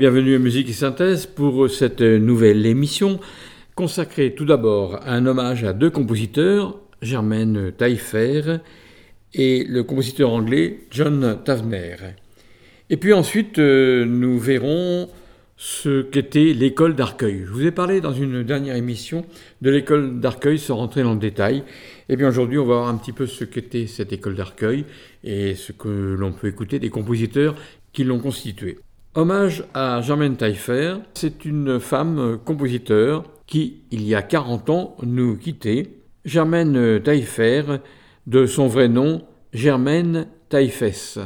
Bienvenue 0.00 0.36
à 0.36 0.38
Musique 0.38 0.70
et 0.70 0.72
Synthèse 0.72 1.26
pour 1.26 1.68
cette 1.68 2.00
nouvelle 2.00 2.64
émission 2.64 3.20
consacrée 3.74 4.34
tout 4.34 4.46
d'abord 4.46 4.94
à 4.94 5.12
un 5.12 5.26
hommage 5.26 5.62
à 5.64 5.74
deux 5.74 5.90
compositeurs, 5.90 6.80
Germaine 7.02 7.70
Taillefer 7.72 8.60
et 9.34 9.62
le 9.64 9.82
compositeur 9.82 10.32
anglais 10.32 10.86
John 10.90 11.36
Tavener. 11.44 11.96
Et 12.88 12.96
puis 12.96 13.12
ensuite, 13.12 13.58
euh, 13.58 14.06
nous 14.06 14.38
verrons 14.38 15.10
ce 15.58 16.00
qu'était 16.00 16.54
l'école 16.54 16.94
d'Arcueil. 16.94 17.42
Je 17.44 17.52
vous 17.52 17.66
ai 17.66 17.70
parlé 17.70 18.00
dans 18.00 18.14
une 18.14 18.42
dernière 18.42 18.76
émission 18.76 19.26
de 19.60 19.68
l'école 19.68 20.18
d'Arcueil 20.18 20.58
sans 20.58 20.76
rentrer 20.76 21.02
dans 21.02 21.12
le 21.12 21.20
détail. 21.20 21.62
Et 22.08 22.16
bien 22.16 22.28
aujourd'hui, 22.28 22.56
on 22.56 22.64
va 22.64 22.76
voir 22.76 22.88
un 22.88 22.96
petit 22.96 23.12
peu 23.12 23.26
ce 23.26 23.44
qu'était 23.44 23.86
cette 23.86 24.14
école 24.14 24.36
d'Arcueil 24.36 24.86
et 25.24 25.54
ce 25.56 25.72
que 25.72 26.16
l'on 26.18 26.32
peut 26.32 26.48
écouter 26.48 26.78
des 26.78 26.88
compositeurs 26.88 27.54
qui 27.92 28.04
l'ont 28.04 28.18
constituée. 28.18 28.78
Hommage 29.16 29.64
à 29.74 30.00
Germaine 30.02 30.36
Taillefer, 30.36 30.98
c'est 31.14 31.44
une 31.44 31.80
femme 31.80 32.38
compositeur 32.44 33.24
qui, 33.48 33.82
il 33.90 34.06
y 34.06 34.14
a 34.14 34.22
40 34.22 34.70
ans, 34.70 34.96
nous 35.02 35.36
quittait. 35.36 35.98
Germaine 36.24 37.02
Taillefer, 37.02 37.80
de 38.28 38.46
son 38.46 38.68
vrai 38.68 38.86
nom, 38.86 39.22
Germaine 39.52 40.28
Taillefesse. 40.48 41.18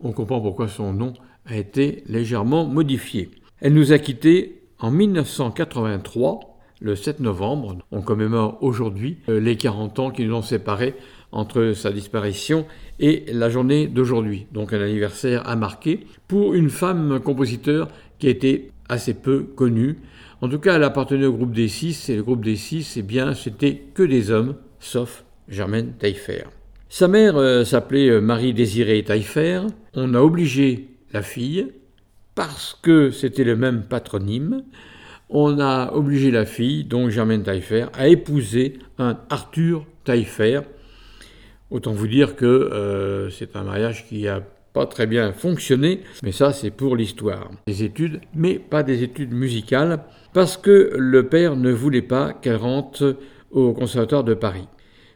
On 0.00 0.12
comprend 0.12 0.42
pourquoi 0.42 0.68
son 0.68 0.92
nom 0.92 1.14
a 1.46 1.56
été 1.56 2.04
légèrement 2.08 2.66
modifié. 2.66 3.30
Elle 3.62 3.72
nous 3.72 3.92
a 3.92 3.98
quittés 3.98 4.60
en 4.78 4.90
1983, 4.90 6.40
le 6.80 6.94
7 6.94 7.20
novembre. 7.20 7.78
On 7.90 8.02
commémore 8.02 8.58
aujourd'hui 8.60 9.16
les 9.28 9.56
40 9.56 9.98
ans 9.98 10.10
qui 10.10 10.26
nous 10.26 10.34
ont 10.34 10.42
séparés 10.42 10.94
entre 11.34 11.72
sa 11.74 11.92
disparition 11.92 12.64
et 13.00 13.24
la 13.32 13.50
journée 13.50 13.86
d'aujourd'hui. 13.86 14.46
Donc 14.52 14.72
un 14.72 14.80
anniversaire 14.80 15.46
à 15.46 15.56
marquer 15.56 16.06
pour 16.28 16.54
une 16.54 16.70
femme 16.70 17.20
compositeur 17.20 17.88
qui 18.18 18.28
été 18.28 18.70
assez 18.88 19.14
peu 19.14 19.42
connue. 19.42 19.98
En 20.40 20.48
tout 20.48 20.58
cas, 20.58 20.76
elle 20.76 20.84
appartenait 20.84 21.26
au 21.26 21.32
groupe 21.32 21.52
des 21.52 21.68
six, 21.68 22.08
et 22.08 22.16
le 22.16 22.22
groupe 22.22 22.44
des 22.44 22.56
six, 22.56 22.96
eh 22.96 23.02
bien, 23.02 23.34
c'était 23.34 23.82
que 23.94 24.02
des 24.02 24.30
hommes, 24.30 24.56
sauf 24.78 25.24
Germaine 25.48 25.92
Taillefer. 25.98 26.44
Sa 26.88 27.08
mère 27.08 27.36
euh, 27.36 27.64
s'appelait 27.64 28.08
euh, 28.08 28.20
Marie-Désirée 28.20 29.02
Taillefer. 29.02 29.62
On 29.94 30.14
a 30.14 30.20
obligé 30.20 30.88
la 31.12 31.22
fille, 31.22 31.68
parce 32.34 32.78
que 32.80 33.10
c'était 33.10 33.44
le 33.44 33.56
même 33.56 33.84
patronyme, 33.84 34.64
on 35.30 35.58
a 35.60 35.92
obligé 35.92 36.30
la 36.30 36.44
fille, 36.44 36.84
donc 36.84 37.10
Germaine 37.10 37.42
Taillefer, 37.42 37.86
à 37.94 38.08
épouser 38.08 38.74
un 38.98 39.18
Arthur 39.30 39.86
Taillefer. 40.04 40.60
Autant 41.74 41.90
vous 41.90 42.06
dire 42.06 42.36
que 42.36 42.44
euh, 42.44 43.30
c'est 43.30 43.56
un 43.56 43.64
mariage 43.64 44.06
qui 44.06 44.28
a 44.28 44.40
pas 44.72 44.86
très 44.86 45.08
bien 45.08 45.32
fonctionné, 45.32 46.02
mais 46.22 46.30
ça 46.30 46.52
c'est 46.52 46.70
pour 46.70 46.94
l'histoire. 46.94 47.50
Des 47.66 47.82
études, 47.82 48.20
mais 48.32 48.60
pas 48.60 48.84
des 48.84 49.02
études 49.02 49.34
musicales, 49.34 50.04
parce 50.32 50.56
que 50.56 50.94
le 50.96 51.26
père 51.26 51.56
ne 51.56 51.72
voulait 51.72 52.00
pas 52.00 52.32
qu'elle 52.32 52.58
rentre 52.58 53.16
au 53.50 53.72
Conservatoire 53.72 54.22
de 54.22 54.34
Paris. 54.34 54.68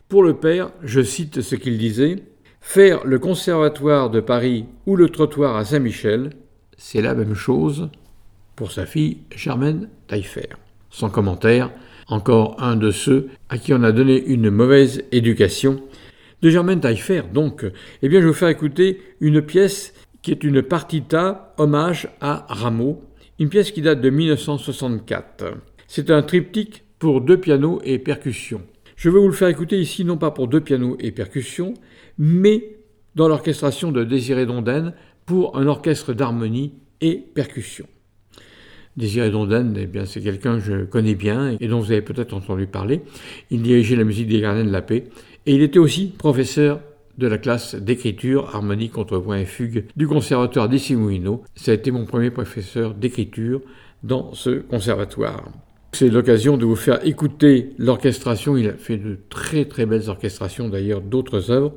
Pour 0.09 0.25
le 0.25 0.35
père, 0.35 0.73
je 0.83 1.01
cite 1.01 1.43
ce 1.43 1.55
qu'il 1.55 1.79
disait, 1.79 2.25
Faire 2.61 3.07
le 3.07 3.21
Conservatoire 3.21 4.11
de 4.11 4.19
Paris 4.19 4.65
ou 4.85 4.97
le 4.97 5.11
trottoir 5.11 5.55
à 5.55 5.65
Saint-Michel, 5.65 6.31
c'est 6.77 7.03
la 7.03 7.15
même 7.15 7.35
chose 7.35 7.89
pour 8.57 8.73
sa 8.73 8.85
fille 8.85 9.19
Germaine 9.31 9.91
Taillefer. 10.09 10.49
Sans 10.91 11.09
commentaire, 11.09 11.71
encore 12.09 12.57
un 12.59 12.75
de 12.75 12.91
ceux 12.91 13.29
à 13.49 13.59
qui 13.59 13.73
on 13.73 13.85
a 13.85 13.93
donné 13.93 14.25
une 14.25 14.51
mauvaise 14.51 15.05
éducation. 15.13 15.81
De 16.41 16.51
Germaine 16.51 16.81
Taillefer, 16.81 17.23
donc, 17.35 17.65
eh 18.03 18.09
bien, 18.09 18.21
je 18.21 18.25
vais 18.25 18.31
vous 18.31 18.37
faire 18.37 18.49
écouter 18.49 19.01
une 19.21 19.43
pièce 19.43 19.93
qui 20.23 20.31
est 20.31 20.45
une 20.45 20.63
partita 20.63 21.53
hommage 21.59 22.09
à 22.21 22.47
Rameau, 22.49 23.03
une 23.41 23.49
pièce 23.49 23.73
qui 23.73 23.83
date 23.83 24.01
de 24.01 24.11
1964. 24.11 25.55
C'est 25.89 26.11
un 26.11 26.23
triptyque 26.23 26.85
pour 27.01 27.23
deux 27.23 27.41
pianos 27.41 27.81
et 27.83 27.99
percussions. 27.99 28.63
Je 28.95 29.11
vais 29.11 29.19
vous 29.19 29.27
le 29.27 29.33
faire 29.33 29.49
écouter 29.49 29.81
ici, 29.81 30.05
non 30.05 30.17
pas 30.17 30.31
pour 30.31 30.47
deux 30.47 30.61
pianos 30.61 30.97
et 31.01 31.11
percussions, 31.11 31.75
mais 32.19 32.77
dans 33.17 33.27
l'orchestration 33.27 33.91
de 33.91 34.05
Désiré 34.05 34.47
Donden 34.47 34.95
pour 35.27 35.57
un 35.57 35.67
orchestre 35.67 36.13
d'harmonie 36.13 36.73
et 37.01 37.17
percussion. 37.17 37.87
Désiré 38.97 39.31
Donden, 39.31 39.77
eh 39.77 39.87
bien, 39.87 40.05
c'est 40.05 40.21
quelqu'un 40.21 40.59
que 40.59 40.65
je 40.65 40.85
connais 40.85 41.15
bien 41.15 41.57
et 41.61 41.69
dont 41.69 41.81
vous 41.81 41.93
avez 41.93 42.03
peut-être 42.03 42.33
entendu 42.33 42.67
parler. 42.67 43.03
Il 43.51 43.63
dirigeait 43.63 43.95
la 43.97 44.05
musique 44.05 44.29
des 44.29 44.41
Gardiens 44.41 44.65
de 44.65 44.73
la 44.73 44.83
Paix 44.83 45.05
et 45.49 45.55
il 45.55 45.63
était 45.63 45.79
aussi 45.79 46.09
professeur 46.09 46.83
de 47.17 47.27
la 47.27 47.39
classe 47.39 47.75
d'écriture, 47.75 48.55
harmonie, 48.55 48.91
contrepoint 48.91 49.39
et 49.39 49.47
fugue 49.47 49.87
du 49.97 50.07
conservatoire 50.07 50.69
d'Issimouino. 50.69 51.43
Ça 51.55 51.71
a 51.71 51.75
été 51.75 51.91
mon 51.91 52.05
premier 52.05 52.31
professeur 52.31 52.93
d'écriture 52.93 53.63
dans 54.03 54.35
ce 54.35 54.61
conservatoire. 54.61 55.49
C'est 55.93 56.11
l'occasion 56.11 56.59
de 56.59 56.67
vous 56.67 56.77
faire 56.77 57.03
écouter 57.07 57.71
l'orchestration. 57.79 58.59
Il 58.59 58.69
a 58.69 58.75
fait 58.75 58.99
de 58.99 59.17
très 59.31 59.65
très 59.65 59.87
belles 59.87 60.11
orchestrations 60.11 60.69
d'ailleurs 60.69 61.01
d'autres 61.01 61.51
œuvres, 61.51 61.73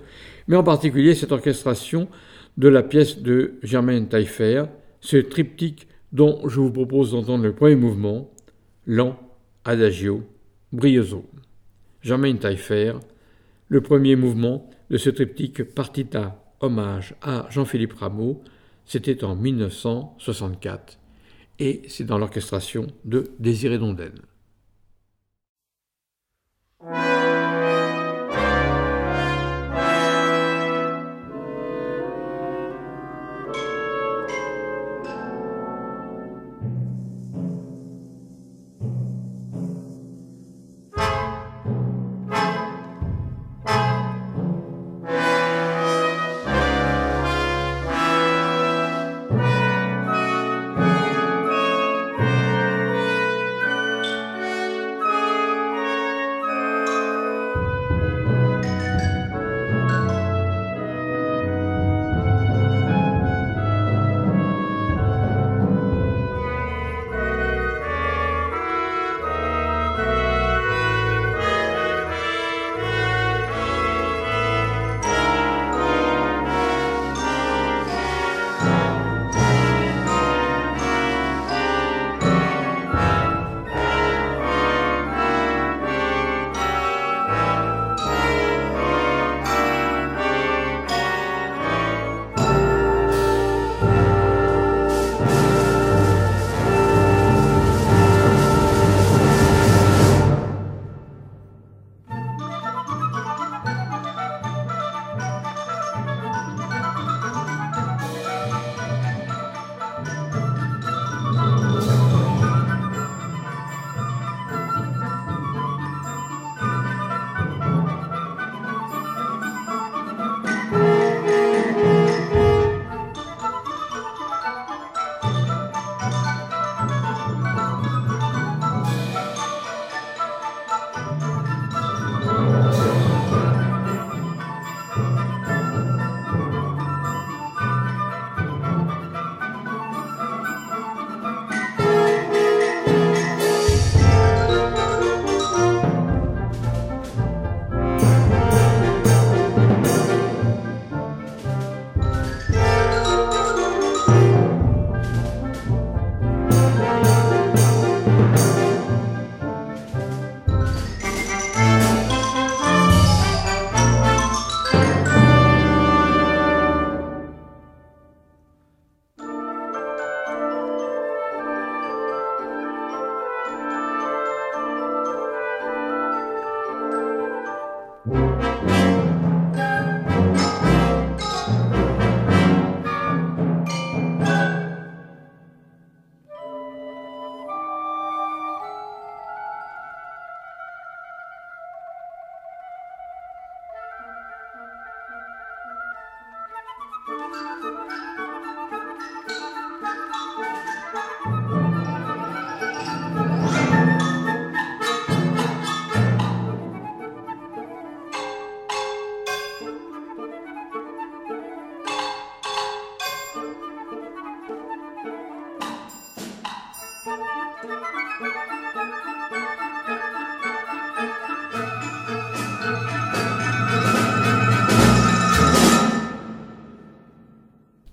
mais 0.49 0.57
en 0.57 0.63
particulier 0.63 1.15
cette 1.15 1.31
orchestration 1.31 2.09
de 2.57 2.67
la 2.67 2.83
pièce 2.83 3.19
de 3.19 3.53
Germaine 3.63 4.09
Taillefer, 4.09 4.65
ce 4.99 5.15
triptyque 5.15 5.87
dont 6.11 6.41
je 6.45 6.59
vous 6.59 6.71
propose 6.71 7.11
d'entendre 7.11 7.45
le 7.45 7.53
premier 7.53 7.77
mouvement, 7.77 8.29
lent, 8.85 9.17
adagio, 9.63 10.23
brioso. 10.73 11.23
Germaine 12.01 12.37
Taillefer, 12.37 12.95
le 13.71 13.79
premier 13.79 14.17
mouvement 14.17 14.69
de 14.89 14.97
ce 14.97 15.09
triptyque 15.09 15.63
Partita, 15.63 16.43
hommage 16.59 17.15
à 17.21 17.47
Jean-Philippe 17.49 17.93
Rameau, 17.93 18.43
c'était 18.85 19.23
en 19.23 19.33
1964 19.37 20.99
et 21.57 21.81
c'est 21.87 22.03
dans 22.03 22.17
l'orchestration 22.17 22.87
de 23.05 23.31
Désiré 23.39 23.77
Donden. 23.77 24.11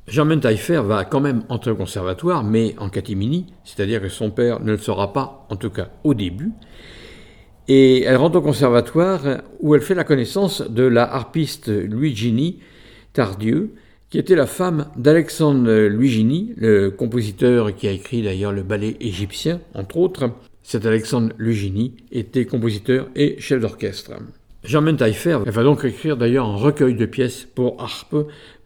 Germaine 0.08 0.40
Taillefer 0.40 0.80
va 0.84 1.04
quand 1.04 1.20
même 1.20 1.42
entrer 1.50 1.70
au 1.70 1.76
conservatoire, 1.76 2.42
mais 2.42 2.74
en 2.78 2.88
catimini, 2.88 3.46
c'est-à-dire 3.64 4.00
que 4.00 4.08
son 4.08 4.30
père 4.30 4.60
ne 4.60 4.72
le 4.72 4.78
saura 4.78 5.12
pas, 5.12 5.46
en 5.50 5.56
tout 5.56 5.70
cas 5.70 5.90
au 6.02 6.14
début. 6.14 6.52
Et 7.68 8.02
elle 8.04 8.16
rentre 8.16 8.38
au 8.38 8.42
conservatoire 8.42 9.20
où 9.60 9.74
elle 9.74 9.82
fait 9.82 9.94
la 9.94 10.04
connaissance 10.04 10.62
de 10.62 10.84
la 10.84 11.02
harpiste 11.02 11.68
Luigini 11.68 12.60
Tardieu, 13.12 13.74
qui 14.08 14.18
était 14.18 14.34
la 14.34 14.46
femme 14.46 14.86
d'Alexandre 14.96 15.88
Luigini, 15.88 16.54
le 16.56 16.88
compositeur 16.88 17.74
qui 17.76 17.86
a 17.86 17.90
écrit 17.90 18.22
d'ailleurs 18.22 18.52
le 18.52 18.62
ballet 18.62 18.96
égyptien, 19.00 19.60
entre 19.74 19.98
autres. 19.98 20.30
Cet 20.62 20.86
Alexandre 20.86 21.34
Luigini 21.36 21.96
était 22.10 22.46
compositeur 22.46 23.08
et 23.14 23.36
chef 23.38 23.60
d'orchestre. 23.60 24.12
Germaine 24.64 24.96
Taillefer 24.96 25.38
va 25.46 25.62
donc 25.62 25.84
écrire 25.84 26.16
d'ailleurs 26.16 26.46
un 26.46 26.56
recueil 26.56 26.94
de 26.94 27.06
pièces 27.06 27.44
pour 27.54 27.80
harpe 27.82 28.16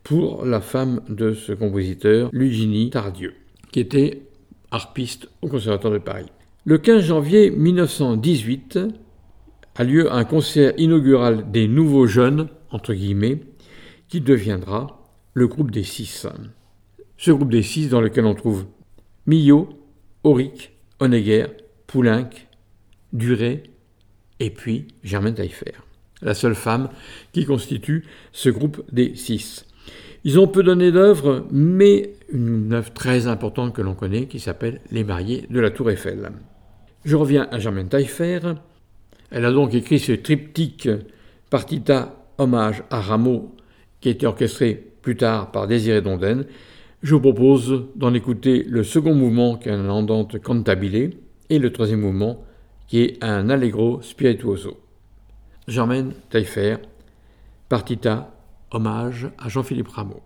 pour 0.02 0.44
la 0.44 0.60
femme 0.60 1.00
de 1.08 1.32
ce 1.32 1.52
compositeur, 1.52 2.30
Luigini 2.32 2.90
Tardieu, 2.90 3.34
qui 3.70 3.80
était 3.80 4.22
harpiste 4.70 5.28
au 5.42 5.48
Conservatoire 5.48 5.92
de 5.92 5.98
Paris. 5.98 6.26
Le 6.64 6.78
15 6.78 7.04
janvier 7.04 7.50
1918 7.50 8.78
a 9.74 9.84
lieu 9.84 10.12
un 10.12 10.24
concert 10.24 10.74
inaugural 10.76 11.50
des 11.50 11.68
nouveaux 11.68 12.06
jeunes, 12.06 12.48
entre 12.70 12.94
guillemets, 12.94 13.40
qui 14.08 14.20
deviendra 14.20 15.08
le 15.34 15.46
groupe 15.46 15.70
des 15.70 15.84
six. 15.84 16.26
Ce 17.16 17.30
groupe 17.30 17.50
des 17.50 17.62
six 17.62 17.88
dans 17.88 18.00
lequel 18.00 18.26
on 18.26 18.34
trouve 18.34 18.66
Millot, 19.26 19.68
Auric, 20.24 20.72
Honegger, 21.00 21.46
Poulenc, 21.86 22.30
Duret 23.12 23.62
et 24.40 24.50
puis 24.50 24.88
Germaine 25.02 25.34
Taillefer, 25.34 25.72
la 26.20 26.34
seule 26.34 26.54
femme 26.54 26.88
qui 27.32 27.44
constitue 27.44 28.04
ce 28.32 28.50
groupe 28.50 28.82
des 28.92 29.14
six. 29.14 29.66
Ils 30.24 30.38
ont 30.38 30.46
peu 30.46 30.62
donné 30.62 30.92
d'œuvres, 30.92 31.46
mais 31.50 32.14
une 32.32 32.72
œuvre 32.72 32.92
très 32.92 33.26
importante 33.26 33.74
que 33.74 33.82
l'on 33.82 33.94
connaît 33.94 34.26
qui 34.26 34.38
s'appelle 34.38 34.80
Les 34.92 35.02
mariés 35.02 35.46
de 35.50 35.58
la 35.58 35.70
Tour 35.70 35.90
Eiffel. 35.90 36.30
Je 37.04 37.16
reviens 37.16 37.48
à 37.50 37.58
Germaine 37.58 37.88
Taillefer. 37.88 38.38
Elle 39.32 39.44
a 39.44 39.50
donc 39.50 39.74
écrit 39.74 39.98
ce 39.98 40.12
triptyque 40.12 40.88
Partita 41.50 42.24
hommage 42.38 42.84
à 42.90 43.00
Rameau 43.00 43.56
qui 44.00 44.08
a 44.08 44.12
été 44.12 44.26
orchestré 44.26 44.92
plus 45.02 45.16
tard 45.16 45.50
par 45.50 45.66
Désiré 45.66 46.00
Donden. 46.00 46.46
Je 47.02 47.14
vous 47.14 47.20
propose 47.20 47.86
d'en 47.96 48.14
écouter 48.14 48.64
le 48.68 48.84
second 48.84 49.14
mouvement 49.14 49.56
qui 49.56 49.70
est 49.70 49.72
un 49.72 49.88
andante 49.88 50.40
cantabile 50.40 51.14
et 51.50 51.58
le 51.58 51.72
troisième 51.72 52.00
mouvement 52.00 52.44
qui 52.86 53.00
est 53.02 53.24
un 53.24 53.50
allegro 53.50 54.00
spirituoso. 54.02 54.78
Germaine 55.66 56.12
Taillefer, 56.30 56.76
Partita 57.68 58.32
Hommage 58.72 59.30
à 59.38 59.48
Jean-Philippe 59.48 59.88
Rameau. 59.88 60.22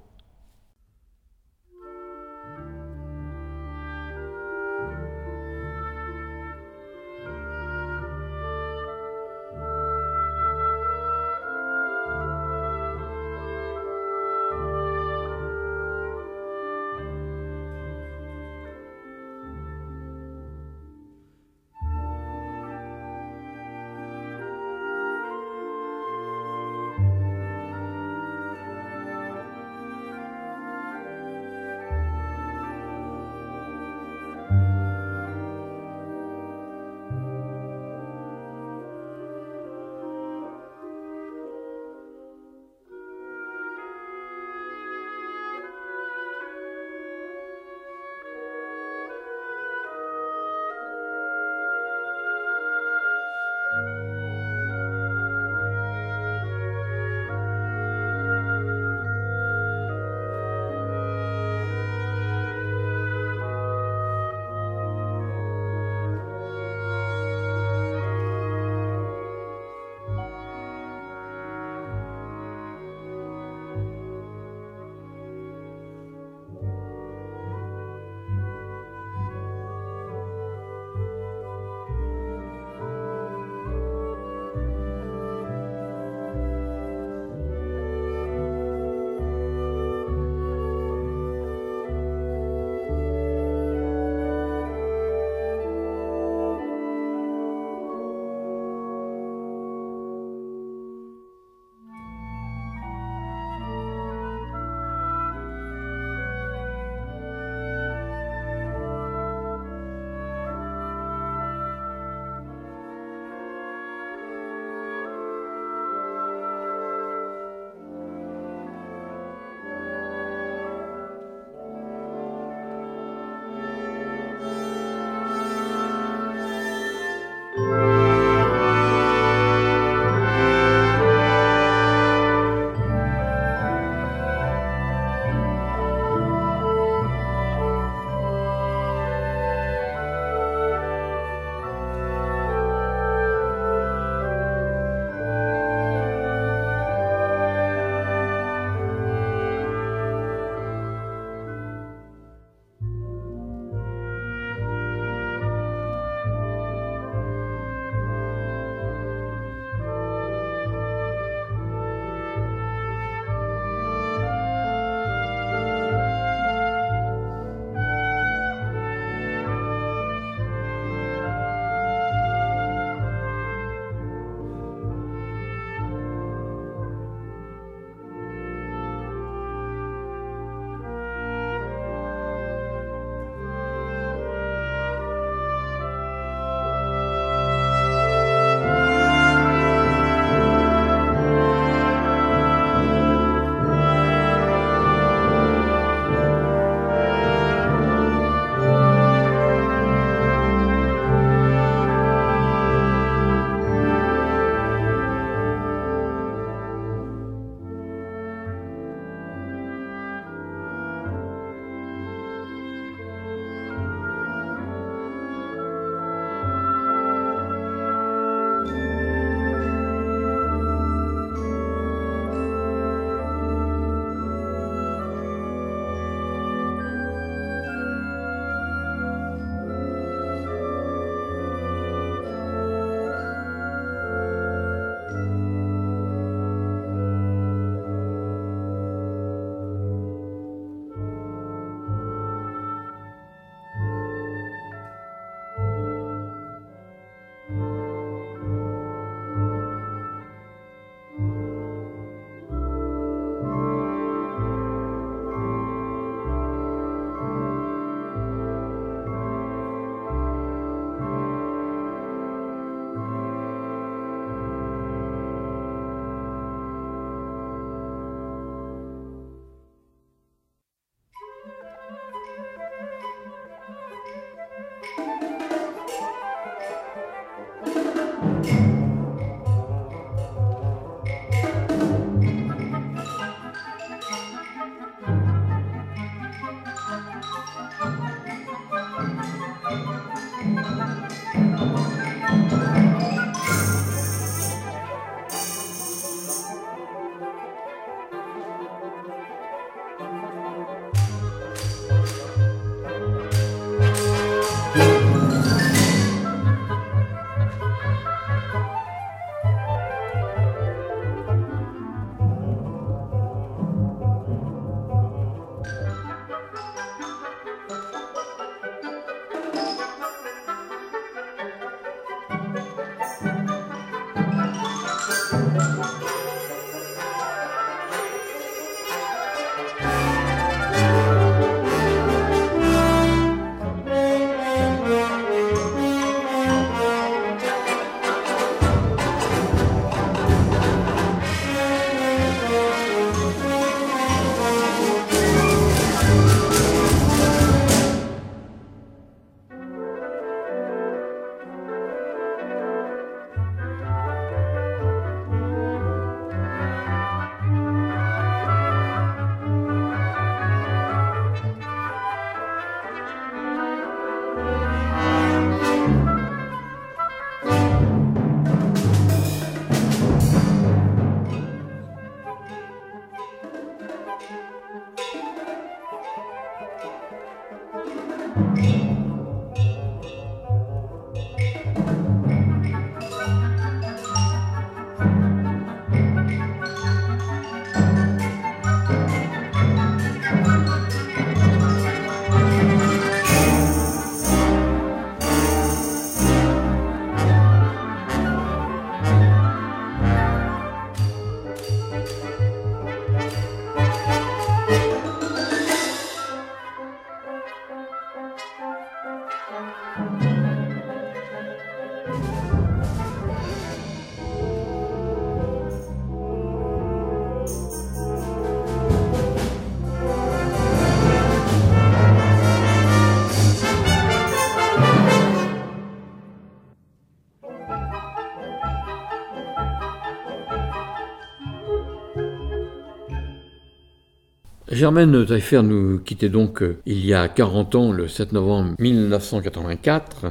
Germaine 434.76 435.24
Taillefer 435.24 435.62
nous 435.62 436.00
quittait 436.00 436.28
donc 436.28 436.62
euh, 436.62 436.76
il 436.84 437.04
y 437.06 437.14
a 437.14 437.28
40 437.28 437.74
ans, 437.76 437.92
le 437.92 438.08
7 438.08 438.32
novembre 438.32 438.74
1984. 438.78 440.26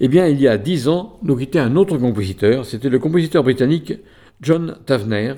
Eh 0.00 0.08
bien, 0.08 0.26
il 0.26 0.38
y 0.38 0.46
a 0.46 0.58
10 0.58 0.88
ans, 0.88 1.18
nous 1.22 1.36
quittait 1.36 1.58
un 1.58 1.74
autre 1.76 1.96
compositeur, 1.96 2.66
c'était 2.66 2.90
le 2.90 2.98
compositeur 2.98 3.42
britannique 3.42 3.94
John 4.42 4.76
Tavener, 4.84 5.36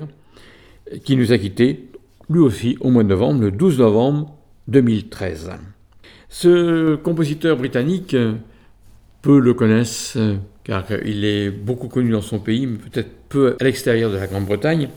qui 1.05 1.15
nous 1.15 1.31
a 1.31 1.37
quittés, 1.37 1.91
lui 2.29 2.41
aussi, 2.41 2.77
au 2.81 2.89
mois 2.89 3.03
de 3.03 3.07
novembre, 3.07 3.39
le 3.39 3.51
12 3.51 3.79
novembre 3.79 4.35
2013. 4.67 5.51
Ce 6.27 6.95
compositeur 6.95 7.55
britannique, 7.55 8.17
peu 9.21 9.39
le 9.39 9.53
connaissent, 9.53 10.17
car 10.65 10.83
il 11.05 11.23
est 11.23 11.51
beaucoup 11.51 11.87
connu 11.87 12.11
dans 12.11 12.21
son 12.21 12.39
pays, 12.39 12.67
mais 12.67 12.79
peut-être 12.79 13.11
peu 13.29 13.55
à 13.61 13.63
l'extérieur 13.63 14.11
de 14.11 14.17
la 14.17 14.27
Grande-Bretagne. 14.27 14.89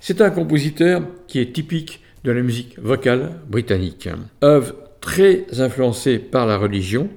C'est 0.00 0.20
un 0.20 0.30
compositeur 0.30 1.02
qui 1.26 1.38
est 1.38 1.54
typique 1.54 2.02
de 2.24 2.32
la 2.32 2.42
musique 2.42 2.78
vocale 2.78 3.40
britannique. 3.48 4.08
Œuvre 4.42 4.74
très 5.00 5.60
influencée 5.60 6.18
par 6.18 6.46
la 6.46 6.56
religion, 6.56 7.08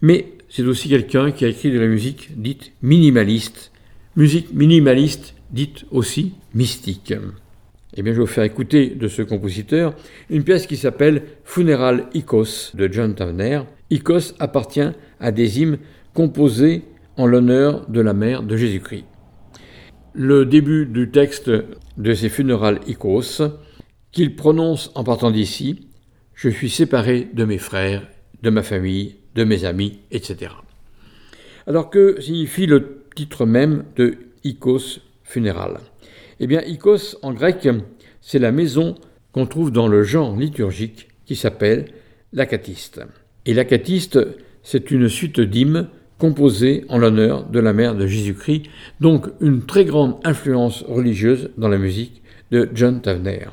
mais 0.00 0.32
c'est 0.48 0.62
aussi 0.62 0.88
quelqu'un 0.88 1.30
qui 1.30 1.44
a 1.44 1.48
écrit 1.48 1.70
de 1.70 1.78
la 1.78 1.86
musique 1.86 2.40
dite 2.40 2.72
minimaliste, 2.82 3.72
musique 4.16 4.52
minimaliste 4.52 5.34
dite 5.50 5.84
aussi 5.90 6.34
mystique. 6.54 7.14
Eh 7.94 8.02
bien, 8.02 8.12
je 8.12 8.18
vais 8.18 8.24
vous 8.24 8.32
faire 8.32 8.44
écouter 8.44 8.88
de 8.88 9.06
ce 9.06 9.20
compositeur 9.20 9.94
une 10.30 10.44
pièce 10.44 10.66
qui 10.66 10.78
s'appelle 10.78 11.24
Funeral 11.44 12.06
Icos 12.14 12.72
de 12.74 12.90
John 12.90 13.14
Tavener. 13.14 13.60
Icos 13.90 14.34
appartient 14.38 14.90
à 15.20 15.30
des 15.30 15.60
hymnes 15.60 15.78
composés 16.14 16.84
en 17.18 17.26
l'honneur 17.26 17.86
de 17.90 18.00
la 18.00 18.14
mère 18.14 18.42
de 18.42 18.56
Jésus-Christ. 18.56 19.04
Le 20.14 20.46
début 20.46 20.86
du 20.86 21.10
texte 21.10 21.50
de 21.50 22.14
ces 22.14 22.30
Funeral 22.30 22.80
Icos 22.86 23.42
qu'il 24.12 24.36
prononce 24.36 24.92
en 24.94 25.04
partant 25.04 25.30
d'ici 25.30 25.88
Je 26.34 26.48
suis 26.48 26.70
séparé 26.70 27.28
de 27.32 27.44
mes 27.44 27.58
frères, 27.58 28.06
de 28.42 28.50
ma 28.50 28.62
famille, 28.62 29.16
de 29.34 29.44
mes 29.44 29.64
amis, 29.64 30.00
etc. 30.10 30.52
Alors 31.66 31.90
que 31.90 32.20
signifie 32.20 32.66
le 32.66 33.04
titre 33.14 33.46
même 33.46 33.84
de 33.96 34.16
Icos 34.44 35.00
funéral 35.24 35.80
Eh 36.40 36.46
bien, 36.46 36.62
Icos 36.62 37.16
en 37.22 37.32
grec, 37.32 37.68
c'est 38.20 38.38
la 38.38 38.52
maison 38.52 38.94
qu'on 39.32 39.46
trouve 39.46 39.70
dans 39.70 39.88
le 39.88 40.02
genre 40.02 40.36
liturgique 40.36 41.08
qui 41.24 41.36
s'appelle 41.36 41.86
l'acatiste. 42.32 43.00
Et 43.46 43.54
l'acatiste, 43.54 44.18
c'est 44.62 44.90
une 44.90 45.08
suite 45.08 45.40
d'hymnes 45.40 45.88
composés 46.18 46.84
en 46.88 46.98
l'honneur 46.98 47.48
de 47.48 47.58
la 47.58 47.72
mère 47.72 47.96
de 47.96 48.06
Jésus-Christ, 48.06 48.66
donc 49.00 49.26
une 49.40 49.64
très 49.64 49.84
grande 49.84 50.18
influence 50.24 50.82
religieuse 50.82 51.50
dans 51.56 51.68
la 51.68 51.78
musique 51.78 52.22
de 52.52 52.68
John 52.74 53.00
Tavener. 53.00 53.48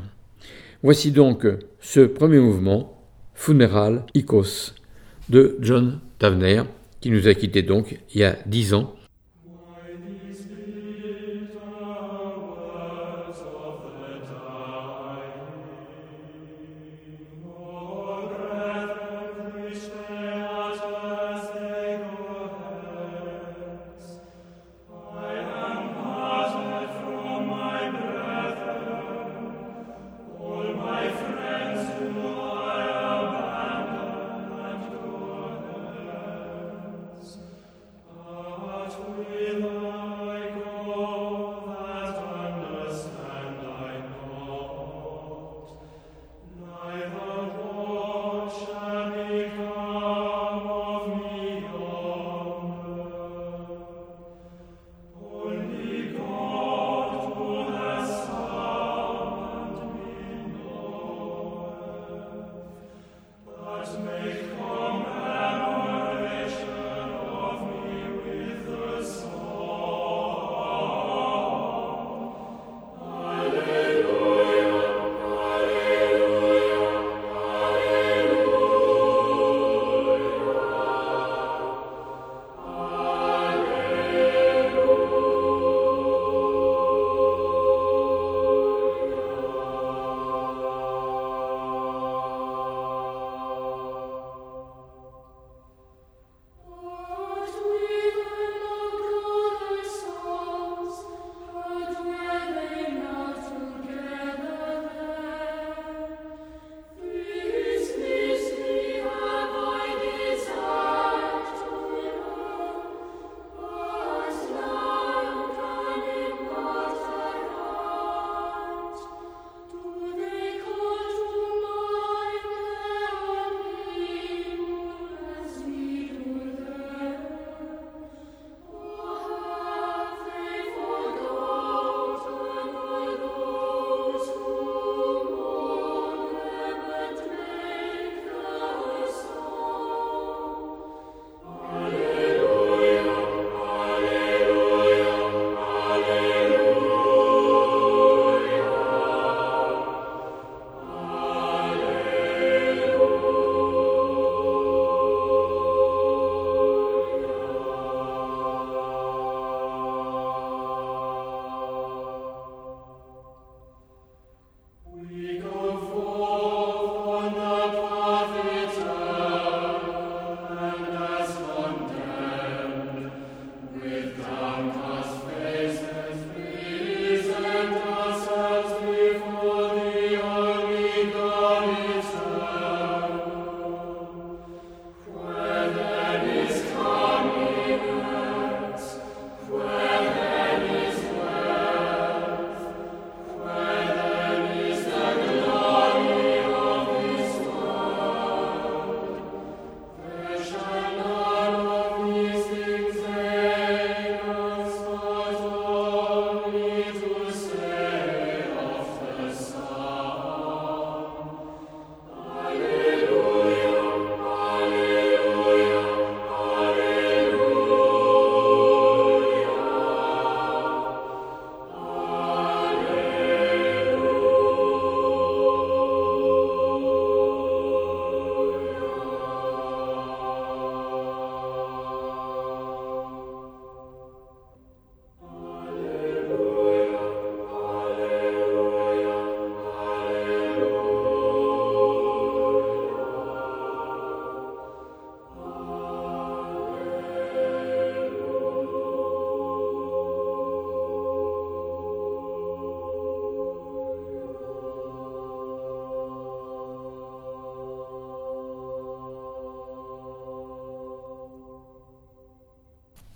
Voici 0.81 1.11
donc 1.11 1.45
ce 1.81 1.99
premier 1.99 2.39
mouvement, 2.39 3.03
Funeral 3.33 4.05
Icos, 4.13 4.73
de 5.27 5.57
John 5.59 5.99
Tavener, 6.19 6.63
qui 7.01 7.11
nous 7.11 7.27
a 7.27 7.33
quittés 7.33 7.63
donc 7.63 7.99
il 8.13 8.21
y 8.21 8.23
a 8.23 8.37
dix 8.45 8.73
ans 8.73 8.95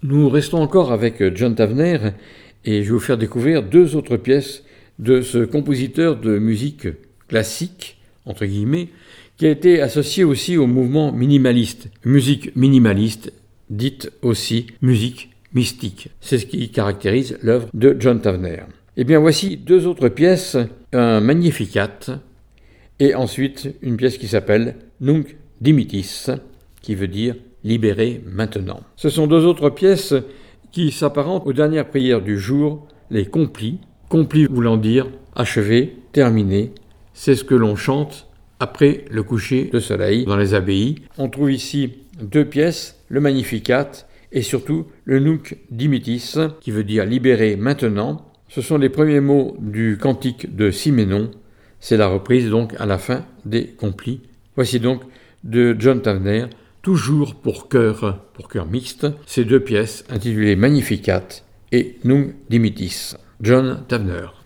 Nous 0.03 0.27
restons 0.27 0.61
encore 0.61 0.91
avec 0.91 1.23
John 1.33 1.55
Tavener 1.55 1.97
et 2.65 2.83
je 2.83 2.89
vais 2.89 2.93
vous 2.93 2.99
faire 2.99 3.17
découvrir 3.17 3.63
deux 3.63 3.95
autres 3.95 4.17
pièces 4.17 4.63
de 4.99 5.21
ce 5.21 5.45
compositeur 5.45 6.19
de 6.19 6.39
musique 6.39 6.87
classique, 7.29 7.97
entre 8.25 8.45
guillemets, 8.45 8.89
qui 9.37 9.45
a 9.45 9.49
été 9.49 9.81
associé 9.81 10.25
aussi 10.25 10.57
au 10.57 10.67
mouvement 10.67 11.13
minimaliste. 11.13 11.89
Musique 12.03 12.53
minimaliste, 12.57 13.31
dite 13.69 14.11
aussi 14.21 14.67
musique 14.81 15.29
mystique. 15.53 16.09
C'est 16.19 16.37
ce 16.37 16.47
qui 16.47 16.69
caractérise 16.69 17.37
l'œuvre 17.41 17.69
de 17.73 17.95
John 17.97 18.19
Tavener. 18.19 18.63
Eh 18.97 19.05
bien, 19.05 19.19
voici 19.19 19.55
deux 19.55 19.87
autres 19.87 20.09
pièces, 20.09 20.57
un 20.91 21.21
Magnificat 21.21 22.19
et 22.99 23.15
ensuite 23.15 23.69
une 23.81 23.95
pièce 23.95 24.17
qui 24.17 24.27
s'appelle 24.27 24.75
Nunc 24.99 25.37
Dimitis, 25.61 26.25
qui 26.81 26.93
veut 26.93 27.07
dire 27.07 27.35
libéré 27.63 28.21
maintenant. 28.25 28.81
Ce 28.95 29.09
sont 29.09 29.27
deux 29.27 29.45
autres 29.45 29.69
pièces 29.69 30.13
qui 30.71 30.91
s'apparentent 30.91 31.45
aux 31.45 31.53
dernières 31.53 31.87
prières 31.87 32.21
du 32.21 32.37
jour, 32.37 32.87
les 33.11 33.25
complis, 33.25 33.79
complis 34.09 34.45
voulant 34.45 34.77
dire 34.77 35.07
achevé, 35.35 35.97
terminé. 36.11 36.71
C'est 37.13 37.35
ce 37.35 37.43
que 37.43 37.55
l'on 37.55 37.75
chante 37.75 38.27
après 38.59 39.05
le 39.11 39.23
coucher 39.23 39.69
de 39.71 39.79
soleil 39.79 40.25
dans 40.25 40.37
les 40.37 40.53
abbayes. 40.53 40.95
On 41.17 41.29
trouve 41.29 41.51
ici 41.51 41.93
deux 42.21 42.45
pièces, 42.45 43.03
le 43.09 43.19
Magnificat 43.19 43.91
et 44.31 44.41
surtout 44.41 44.87
le 45.05 45.19
Nunc 45.19 45.57
Dimitis, 45.69 46.35
qui 46.59 46.71
veut 46.71 46.83
dire 46.83 47.05
libéré 47.05 47.55
maintenant. 47.55 48.25
Ce 48.49 48.61
sont 48.61 48.77
les 48.77 48.89
premiers 48.89 49.19
mots 49.19 49.55
du 49.59 49.97
cantique 49.99 50.55
de 50.55 50.71
Siménon. 50.71 51.31
C'est 51.79 51.97
la 51.97 52.07
reprise 52.07 52.49
donc 52.49 52.73
à 52.79 52.85
la 52.85 52.97
fin 52.97 53.25
des 53.45 53.67
complis. 53.67 54.21
Voici 54.55 54.79
donc 54.79 55.01
de 55.43 55.75
John 55.77 56.01
Tavener, 56.01 56.45
toujours 56.83 57.33
pour 57.35 57.69
chœur, 57.69 58.19
pour 58.33 58.49
chœur 58.49 58.67
mixte, 58.67 59.07
ces 59.25 59.45
deux 59.45 59.61
pièces 59.61 60.05
intitulées 60.09 60.55
Magnificat 60.55 61.23
et 61.71 61.97
Nunc 62.03 62.35
Dimitis. 62.49 63.15
John 63.41 63.83
Tavener. 63.87 64.42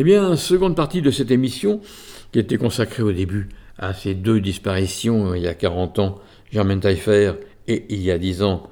Eh 0.00 0.04
bien, 0.04 0.36
seconde 0.36 0.76
partie 0.76 1.02
de 1.02 1.10
cette 1.10 1.32
émission, 1.32 1.80
qui 2.30 2.38
était 2.38 2.56
consacrée 2.56 3.02
au 3.02 3.10
début 3.10 3.48
à 3.78 3.92
ces 3.92 4.14
deux 4.14 4.40
disparitions 4.40 5.34
il 5.34 5.42
y 5.42 5.48
a 5.48 5.54
40 5.54 5.98
ans, 5.98 6.20
Germaine 6.52 6.78
Taillefer 6.78 7.32
et 7.66 7.84
il 7.88 8.00
y 8.02 8.12
a 8.12 8.18
10 8.18 8.44
ans, 8.44 8.70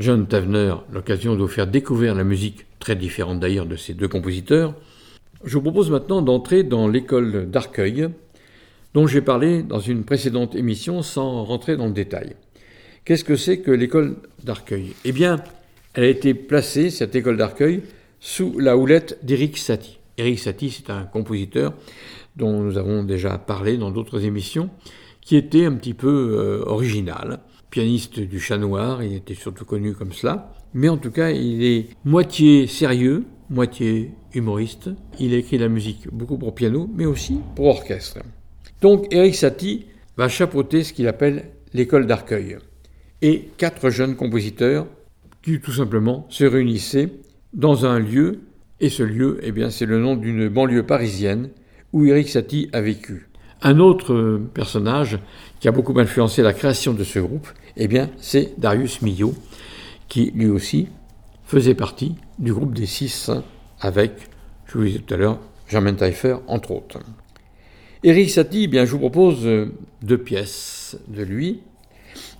John 0.00 0.26
Tavener, 0.26 0.74
l'occasion 0.92 1.36
de 1.36 1.40
vous 1.40 1.46
faire 1.46 1.68
découvrir 1.68 2.16
la 2.16 2.24
musique, 2.24 2.66
très 2.80 2.96
différente 2.96 3.38
d'ailleurs 3.38 3.66
de 3.66 3.76
ces 3.76 3.94
deux 3.94 4.08
compositeurs. 4.08 4.74
Je 5.44 5.54
vous 5.54 5.62
propose 5.62 5.88
maintenant 5.88 6.20
d'entrer 6.20 6.64
dans 6.64 6.88
l'école 6.88 7.48
d'Arcueil, 7.48 8.08
dont 8.92 9.06
j'ai 9.06 9.20
parlé 9.20 9.62
dans 9.62 9.78
une 9.78 10.02
précédente 10.02 10.56
émission 10.56 11.02
sans 11.02 11.44
rentrer 11.44 11.76
dans 11.76 11.86
le 11.86 11.92
détail. 11.92 12.34
Qu'est-ce 13.04 13.22
que 13.22 13.36
c'est 13.36 13.60
que 13.60 13.70
l'école 13.70 14.16
d'Arcueil? 14.42 14.94
Eh 15.04 15.12
bien, 15.12 15.44
elle 15.94 16.02
a 16.02 16.08
été 16.08 16.34
placée, 16.34 16.90
cette 16.90 17.14
école 17.14 17.36
d'Arcueil, 17.36 17.82
sous 18.18 18.58
la 18.58 18.76
houlette 18.76 19.20
d'Éric 19.22 19.56
Satie. 19.56 19.99
Éric 20.20 20.38
Satie, 20.38 20.70
c'est 20.70 20.90
un 20.90 21.04
compositeur 21.04 21.72
dont 22.36 22.60
nous 22.62 22.76
avons 22.76 23.02
déjà 23.02 23.38
parlé 23.38 23.78
dans 23.78 23.90
d'autres 23.90 24.24
émissions, 24.24 24.70
qui 25.20 25.36
était 25.36 25.64
un 25.64 25.72
petit 25.72 25.94
peu 25.94 26.36
euh, 26.38 26.62
original. 26.66 27.40
Pianiste 27.70 28.20
du 28.20 28.38
chat 28.38 28.58
noir, 28.58 29.02
il 29.02 29.14
était 29.14 29.34
surtout 29.34 29.64
connu 29.64 29.94
comme 29.94 30.12
cela. 30.12 30.52
Mais 30.74 30.88
en 30.88 30.98
tout 30.98 31.10
cas, 31.10 31.30
il 31.30 31.62
est 31.62 31.88
moitié 32.04 32.66
sérieux, 32.66 33.24
moitié 33.48 34.12
humoriste. 34.34 34.90
Il 35.18 35.34
a 35.34 35.38
écrit 35.38 35.58
la 35.58 35.68
musique 35.68 36.08
beaucoup 36.12 36.36
pour 36.36 36.54
piano, 36.54 36.88
mais 36.94 37.06
aussi 37.06 37.40
pour 37.56 37.66
orchestre. 37.66 38.20
Donc 38.80 39.06
Éric 39.12 39.34
Satie 39.34 39.86
va 40.16 40.28
chapeauter 40.28 40.84
ce 40.84 40.92
qu'il 40.92 41.08
appelle 41.08 41.50
l'école 41.72 42.06
d'Arcueil. 42.06 42.58
Et 43.22 43.48
quatre 43.56 43.90
jeunes 43.90 44.16
compositeurs 44.16 44.86
qui 45.42 45.60
tout 45.60 45.72
simplement 45.72 46.26
se 46.28 46.44
réunissaient 46.44 47.10
dans 47.52 47.86
un 47.86 47.98
lieu, 47.98 48.40
et 48.80 48.88
ce 48.88 49.02
lieu, 49.02 49.38
eh 49.42 49.52
bien, 49.52 49.70
c'est 49.70 49.86
le 49.86 49.98
nom 49.98 50.16
d'une 50.16 50.48
banlieue 50.48 50.84
parisienne 50.84 51.50
où 51.92 52.04
Éric 52.04 52.28
Satie 52.28 52.68
a 52.72 52.80
vécu. 52.80 53.28
Un 53.62 53.78
autre 53.78 54.40
personnage 54.54 55.18
qui 55.60 55.68
a 55.68 55.72
beaucoup 55.72 55.98
influencé 55.98 56.42
la 56.42 56.52
création 56.52 56.94
de 56.94 57.04
ce 57.04 57.18
groupe, 57.18 57.48
eh 57.76 57.88
bien, 57.88 58.10
c'est 58.18 58.58
Darius 58.58 59.02
Milhaud, 59.02 59.34
qui 60.08 60.32
lui 60.34 60.48
aussi 60.48 60.88
faisait 61.44 61.74
partie 61.74 62.14
du 62.38 62.54
groupe 62.54 62.72
des 62.72 62.86
six 62.86 63.30
avec, 63.80 64.12
je 64.66 64.78
vous 64.78 64.84
disais 64.84 64.98
tout 65.00 65.14
à 65.14 65.16
l'heure, 65.16 65.38
Germaine 65.68 65.96
Taillefer, 65.96 66.36
entre 66.46 66.70
autres. 66.70 66.98
Éric 68.02 68.30
Satie, 68.30 68.64
eh 68.64 68.68
bien, 68.68 68.86
je 68.86 68.92
vous 68.92 68.98
propose 68.98 69.46
deux 70.02 70.18
pièces 70.18 70.96
de 71.08 71.22
lui, 71.22 71.60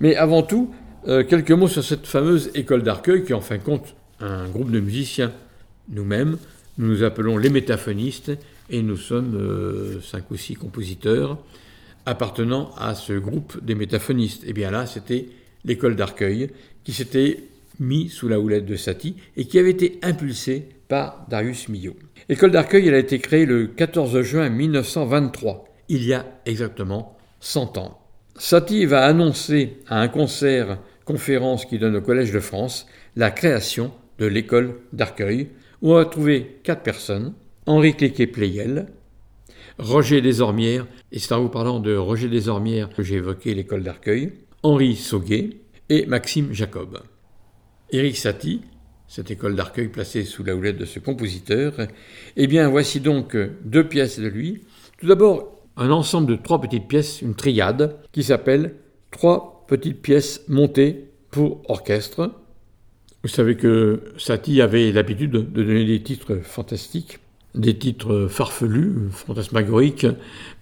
mais 0.01 0.17
avant 0.17 0.43
tout, 0.43 0.71
euh, 1.09 1.25
quelques 1.25 1.51
mots 1.51 1.69
sur 1.69 1.85
cette 1.85 2.07
fameuse 2.07 2.51
école 2.55 2.83
d'Arcueil 2.83 3.25
qui, 3.25 3.35
en 3.35 3.41
fin 3.41 3.57
de 3.57 3.63
compte, 3.63 3.95
un 4.21 4.49
groupe 4.49 4.71
de 4.71 4.81
musiciens. 4.81 5.33
Nous-mêmes, 5.91 6.39
nous 6.79 6.87
nous 6.87 7.03
appelons 7.03 7.37
les 7.37 7.51
métaphonistes 7.51 8.33
et 8.71 8.83
nous 8.83 8.97
sommes 8.97 9.35
euh, 9.35 10.01
cinq 10.01 10.31
ou 10.31 10.37
six 10.37 10.55
compositeurs 10.55 11.39
appartenant 12.07 12.71
à 12.79 12.95
ce 12.95 13.13
groupe 13.13 13.63
des 13.63 13.75
métaphonistes. 13.75 14.45
Et 14.47 14.53
bien 14.53 14.71
là, 14.71 14.87
c'était 14.87 15.29
l'école 15.65 15.97
d'Arcueil 15.97 16.51
qui 16.85 16.93
s'était 16.93 17.45
mis 17.79 18.09
sous 18.09 18.29
la 18.29 18.41
houlette 18.41 18.67
de 18.67 18.77
Satie 18.77 19.17
et 19.37 19.45
qui 19.47 19.59
avait 19.59 19.71
été 19.71 19.99
impulsée 20.03 20.69
par 20.89 21.27
Darius 21.29 21.69
Milhaud. 21.69 21.97
L'école 22.29 22.51
d'Arcueil, 22.51 22.89
elle 22.89 22.95
a 22.95 22.99
été 22.99 23.19
créée 23.19 23.47
le 23.47 23.67
14 23.67 24.23
juin 24.23 24.49
1923, 24.49 25.65
il 25.89 26.05
y 26.05 26.13
a 26.13 26.27
exactement 26.47 27.17
100 27.41 27.79
ans. 27.79 28.01
Satie 28.37 28.87
va 28.87 29.05
annoncer 29.05 29.79
à 29.89 30.01
un 30.01 30.09
concert 30.09 30.79
conférence 31.05 31.65
qui 31.65 31.79
donne 31.79 31.97
au 31.97 32.01
Collège 32.01 32.33
de 32.33 32.41
France 32.41 32.87
la 33.17 33.31
création 33.31 33.93
de 34.19 34.27
l'école 34.27 34.77
d'Arcueil, 34.93 35.49
on 35.83 35.95
va 35.95 36.05
trouver 36.05 36.61
quatre 36.63 36.83
personnes 36.83 37.35
Henri 37.67 37.95
Cléquet-Pleyel, 37.95 38.87
Roger 39.79 40.21
Desormières, 40.21 40.87
et 41.13 41.19
c'est 41.19 41.33
en 41.33 41.43
vous 41.43 41.49
parlant 41.49 41.81
de 41.81 41.95
Roger 41.95 42.29
Desormières 42.29 42.91
que 42.91 43.03
j'ai 43.03 43.17
évoqué 43.17 43.55
l'école 43.55 43.83
d'Arcueil, 43.83 44.33
Henri 44.63 44.97
Sauguet 44.97 45.51
et 45.89 46.07
Maxime 46.07 46.53
Jacob. 46.53 47.01
Éric 47.91 48.17
Satie, 48.17 48.63
cette 49.09 49.31
école 49.31 49.57
d'Arcueil 49.57 49.89
placée 49.89 50.25
sous 50.25 50.45
la 50.45 50.55
houlette 50.55 50.79
de 50.79 50.85
ce 50.85 50.99
compositeur, 50.99 51.75
eh 52.37 52.47
bien 52.47 52.69
voici 52.69 53.01
donc 53.01 53.37
deux 53.65 53.87
pièces 53.89 54.21
de 54.21 54.29
lui. 54.29 54.63
Tout 54.99 55.07
d'abord, 55.07 55.61
un 55.77 55.91
ensemble 55.91 56.27
de 56.29 56.37
trois 56.37 56.61
petites 56.61 56.89
pièces, 56.89 57.23
une 57.23 57.35
triade, 57.35 57.97
qui 58.13 58.23
s'appelle 58.23 58.75
Trois 59.11 59.65
petites 59.67 60.03
pièces 60.03 60.43
montées 60.47 61.11
pour 61.31 61.63
orchestre. 61.69 62.33
Vous 63.23 63.29
savez 63.29 63.55
que 63.55 64.01
Satie 64.17 64.63
avait 64.63 64.93
l'habitude 64.93 65.33
de 65.33 65.63
donner 65.63 65.85
des 65.85 66.03
titres 66.03 66.37
fantastiques, 66.37 67.19
des 67.55 67.77
titres 67.77 68.29
farfelus, 68.31 69.11
fantasmagoriques, 69.11 70.07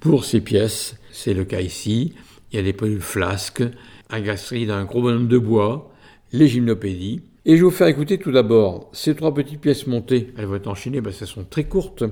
pour 0.00 0.24
ses 0.24 0.40
pièces. 0.40 0.96
C'est 1.12 1.34
le 1.34 1.44
cas 1.44 1.60
ici. 1.60 2.14
Il 2.50 2.56
y 2.56 2.58
a 2.58 2.64
des 2.64 2.72
pelules 2.72 3.00
flasques, 3.00 3.62
agaceries 4.08 4.66
d'un 4.66 4.84
gros 4.86 5.02
bonhomme 5.02 5.28
de 5.28 5.38
bois, 5.38 5.92
les 6.32 6.48
gymnopédies. 6.48 7.20
Et 7.46 7.52
je 7.52 7.58
vais 7.58 7.62
vous 7.62 7.70
faire 7.70 7.86
écouter 7.86 8.18
tout 8.18 8.32
d'abord 8.32 8.90
ces 8.92 9.14
trois 9.14 9.32
petites 9.32 9.60
pièces 9.60 9.86
montées. 9.86 10.32
Elles 10.36 10.46
vont 10.46 10.56
être 10.56 10.66
enchaînées, 10.66 11.00
parce 11.00 11.16
qu'elles 11.16 11.28
sont 11.28 11.44
très 11.48 11.64
courtes 11.64 12.02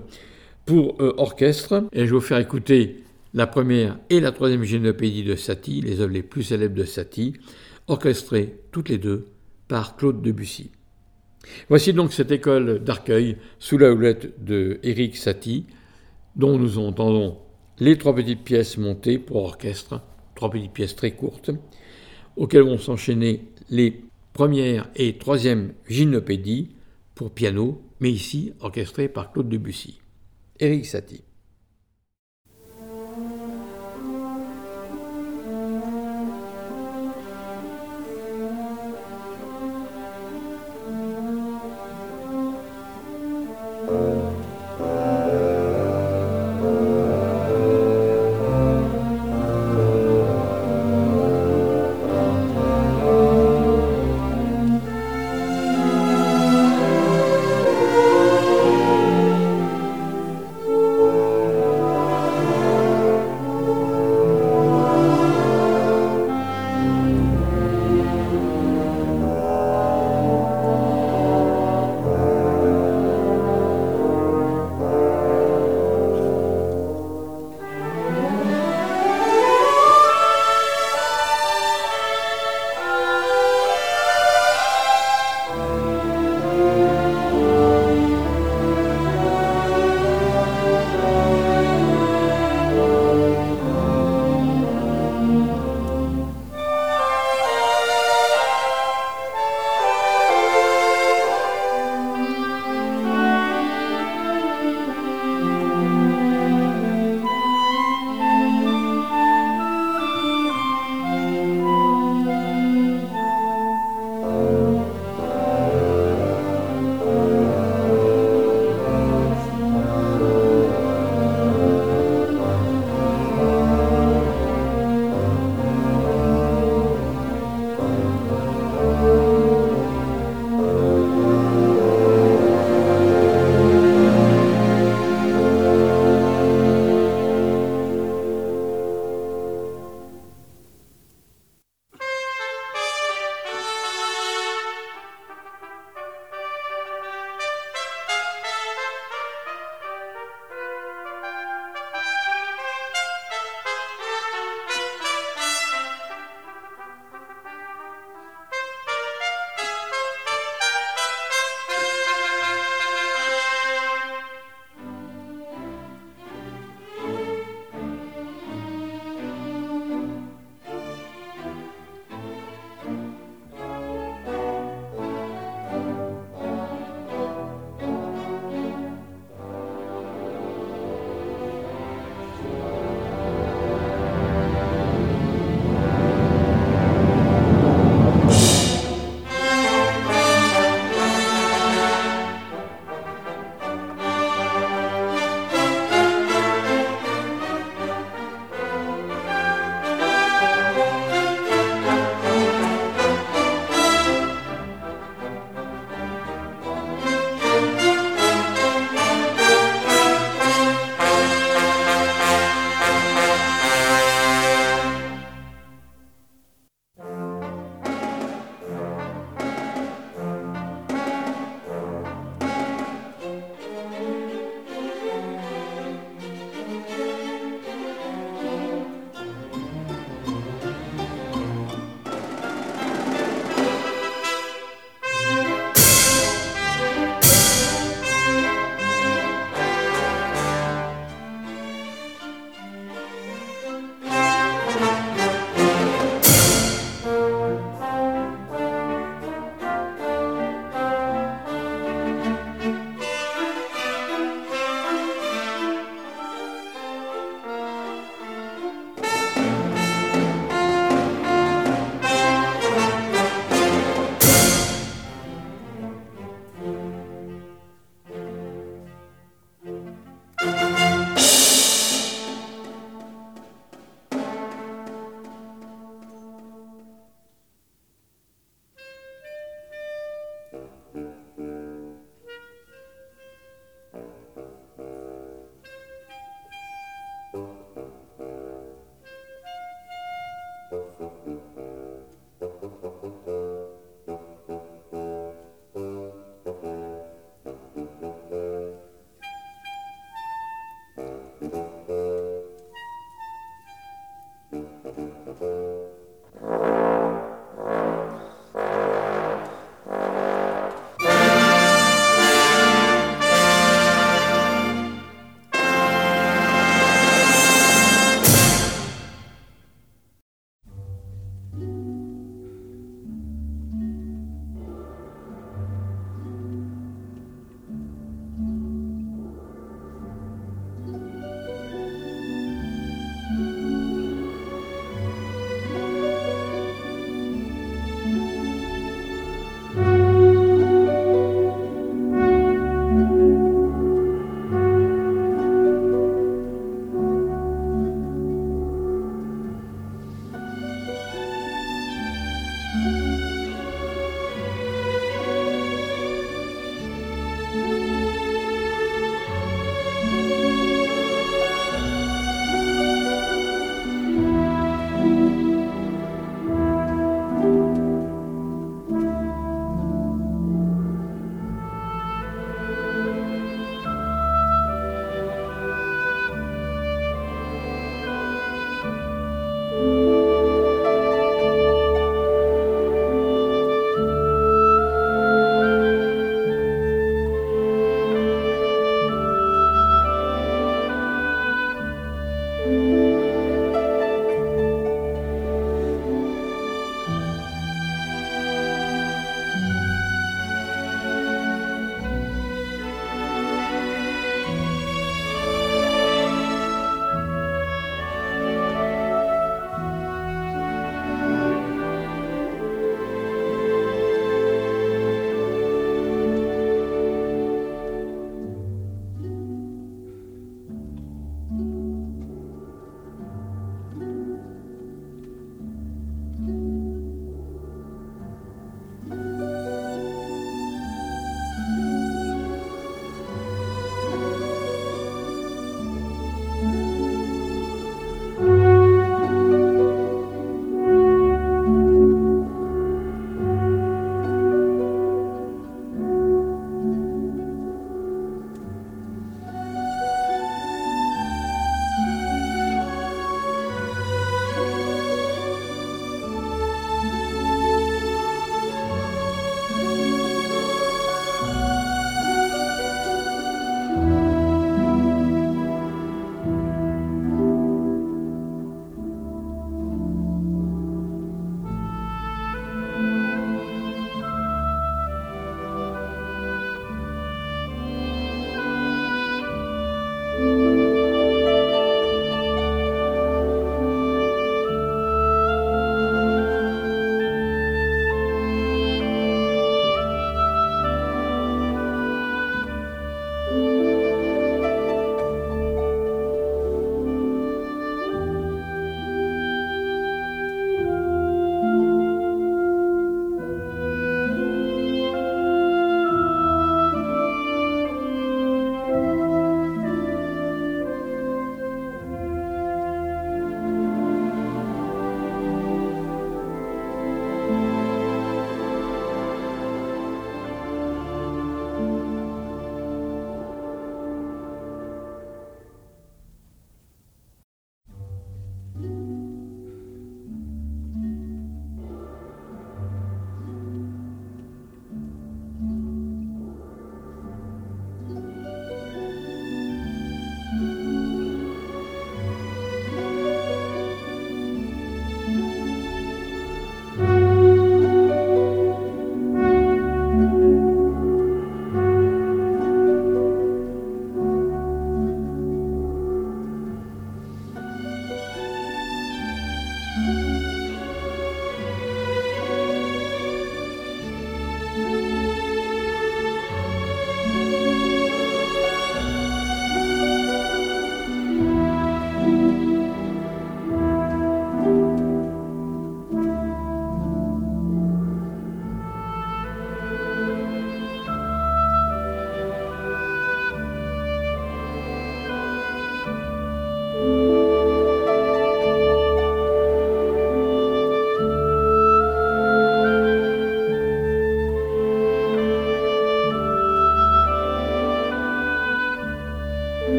pour 0.64 1.02
euh, 1.02 1.12
orchestre. 1.16 1.88
Et 1.92 2.02
je 2.02 2.04
vais 2.04 2.10
vous 2.10 2.20
faire 2.20 2.38
écouter 2.38 3.02
la 3.34 3.48
première 3.48 3.98
et 4.10 4.20
la 4.20 4.30
troisième 4.30 4.62
gymnopédie 4.62 5.24
de 5.24 5.34
Satie, 5.34 5.80
les 5.80 6.00
œuvres 6.00 6.12
les 6.12 6.22
plus 6.22 6.44
célèbres 6.44 6.76
de 6.76 6.84
Satie, 6.84 7.32
orchestrées 7.88 8.60
toutes 8.70 8.90
les 8.90 8.98
deux 8.98 9.26
par 9.68 9.96
Claude 9.96 10.22
Debussy. 10.22 10.70
Voici 11.68 11.92
donc 11.92 12.12
cette 12.12 12.30
école 12.30 12.82
d'Arcueil 12.82 13.36
sous 13.58 13.78
la 13.78 13.92
houlette 13.92 14.44
de 14.44 14.80
Éric 14.82 15.16
Satie, 15.16 15.66
dont 16.34 16.58
nous 16.58 16.78
entendons 16.78 17.38
les 17.78 17.98
trois 17.98 18.14
petites 18.14 18.42
pièces 18.42 18.78
montées 18.78 19.18
pour 19.18 19.36
orchestre, 19.36 20.00
trois 20.34 20.50
petites 20.50 20.72
pièces 20.72 20.96
très 20.96 21.12
courtes, 21.12 21.50
auxquelles 22.36 22.62
vont 22.62 22.78
s'enchaîner 22.78 23.44
les 23.70 24.02
premières 24.32 24.90
et 24.96 25.16
troisième 25.18 25.72
gymnopédies 25.88 26.70
pour 27.14 27.30
piano, 27.30 27.82
mais 28.00 28.10
ici 28.10 28.52
orchestrées 28.60 29.08
par 29.08 29.32
Claude 29.32 29.48
Debussy. 29.48 30.00
Éric 30.58 30.86
Satie. 30.86 31.25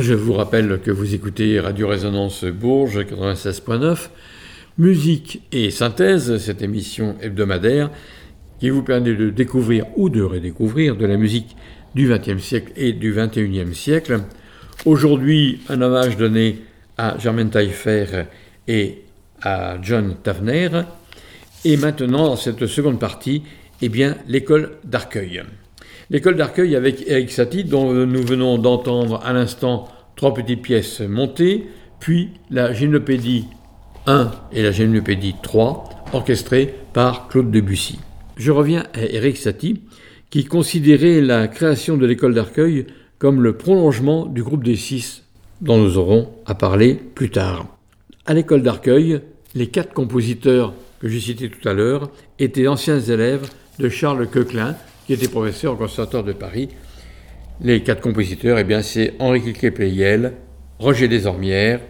Je 0.00 0.14
vous 0.14 0.32
rappelle 0.32 0.80
que 0.80 0.90
vous 0.90 1.14
écoutez 1.14 1.60
Radio 1.60 1.86
Résonance 1.86 2.44
Bourges 2.44 3.00
96.9, 3.00 4.08
musique 4.78 5.42
et 5.52 5.70
synthèse, 5.70 6.38
cette 6.38 6.62
émission 6.62 7.16
hebdomadaire 7.20 7.90
qui 8.60 8.70
vous 8.70 8.82
permet 8.82 9.14
de 9.14 9.28
découvrir 9.28 9.84
ou 9.96 10.08
de 10.08 10.22
redécouvrir 10.22 10.96
de 10.96 11.04
la 11.04 11.18
musique 11.18 11.54
du 11.94 12.08
XXe 12.08 12.42
siècle 12.42 12.72
et 12.76 12.94
du 12.94 13.12
XXIe 13.12 13.74
siècle. 13.74 14.20
Aujourd'hui, 14.86 15.60
un 15.68 15.82
hommage 15.82 16.16
donné 16.16 16.60
à 16.96 17.18
Germaine 17.18 17.50
Taillefer 17.50 18.24
et 18.68 19.02
à 19.42 19.76
John 19.82 20.16
Tavener. 20.22 20.70
Et 21.66 21.76
maintenant, 21.76 22.24
dans 22.24 22.36
cette 22.36 22.66
seconde 22.66 22.98
partie, 22.98 23.42
eh 23.82 23.90
bien, 23.90 24.16
l'école 24.26 24.78
d'Arcueil. 24.82 25.42
L'école 26.12 26.34
d'Arcueil 26.34 26.74
avec 26.74 27.04
Eric 27.06 27.30
Satie, 27.30 27.62
dont 27.62 27.92
nous 27.92 28.22
venons 28.26 28.58
d'entendre 28.58 29.20
à 29.24 29.32
l'instant 29.32 29.86
trois 30.16 30.34
petites 30.34 30.60
pièces 30.60 31.00
montées, 31.00 31.66
puis 32.00 32.30
la 32.50 32.72
Gymnopédie 32.72 33.46
1 34.06 34.32
et 34.52 34.64
la 34.64 34.72
Gymnopédie 34.72 35.36
3, 35.40 35.84
orchestrées 36.12 36.74
par 36.92 37.28
Claude 37.28 37.52
Debussy. 37.52 38.00
Je 38.36 38.50
reviens 38.50 38.86
à 38.92 39.02
Eric 39.04 39.36
Satie, 39.36 39.82
qui 40.30 40.44
considérait 40.44 41.20
la 41.20 41.46
création 41.46 41.96
de 41.96 42.06
l'école 42.06 42.34
d'Arcueil 42.34 42.86
comme 43.20 43.40
le 43.40 43.56
prolongement 43.56 44.26
du 44.26 44.42
groupe 44.42 44.64
des 44.64 44.74
six, 44.76 45.22
dont 45.60 45.78
nous 45.78 45.96
aurons 45.96 46.30
à 46.44 46.56
parler 46.56 46.94
plus 46.94 47.30
tard. 47.30 47.66
À 48.26 48.34
l'école 48.34 48.62
d'Arcueil, 48.62 49.20
les 49.54 49.68
quatre 49.68 49.92
compositeurs 49.92 50.74
que 50.98 51.08
j'ai 51.08 51.20
cités 51.20 51.50
tout 51.50 51.68
à 51.68 51.72
l'heure 51.72 52.10
étaient 52.40 52.66
anciens 52.66 52.98
élèves 52.98 53.48
de 53.78 53.88
Charles 53.88 54.26
Coquelin, 54.26 54.74
qui 55.10 55.14
était 55.14 55.26
professeur 55.26 55.72
au 55.72 55.76
Conservatoire 55.76 56.22
de 56.22 56.32
Paris. 56.32 56.68
Les 57.60 57.82
quatre 57.82 58.00
compositeurs, 58.00 58.60
eh 58.60 58.82
c'est 58.82 59.14
Henri 59.18 59.42
Cliquet-Pleyel, 59.42 60.34
Roger 60.78 61.08
Desormières, 61.08 61.80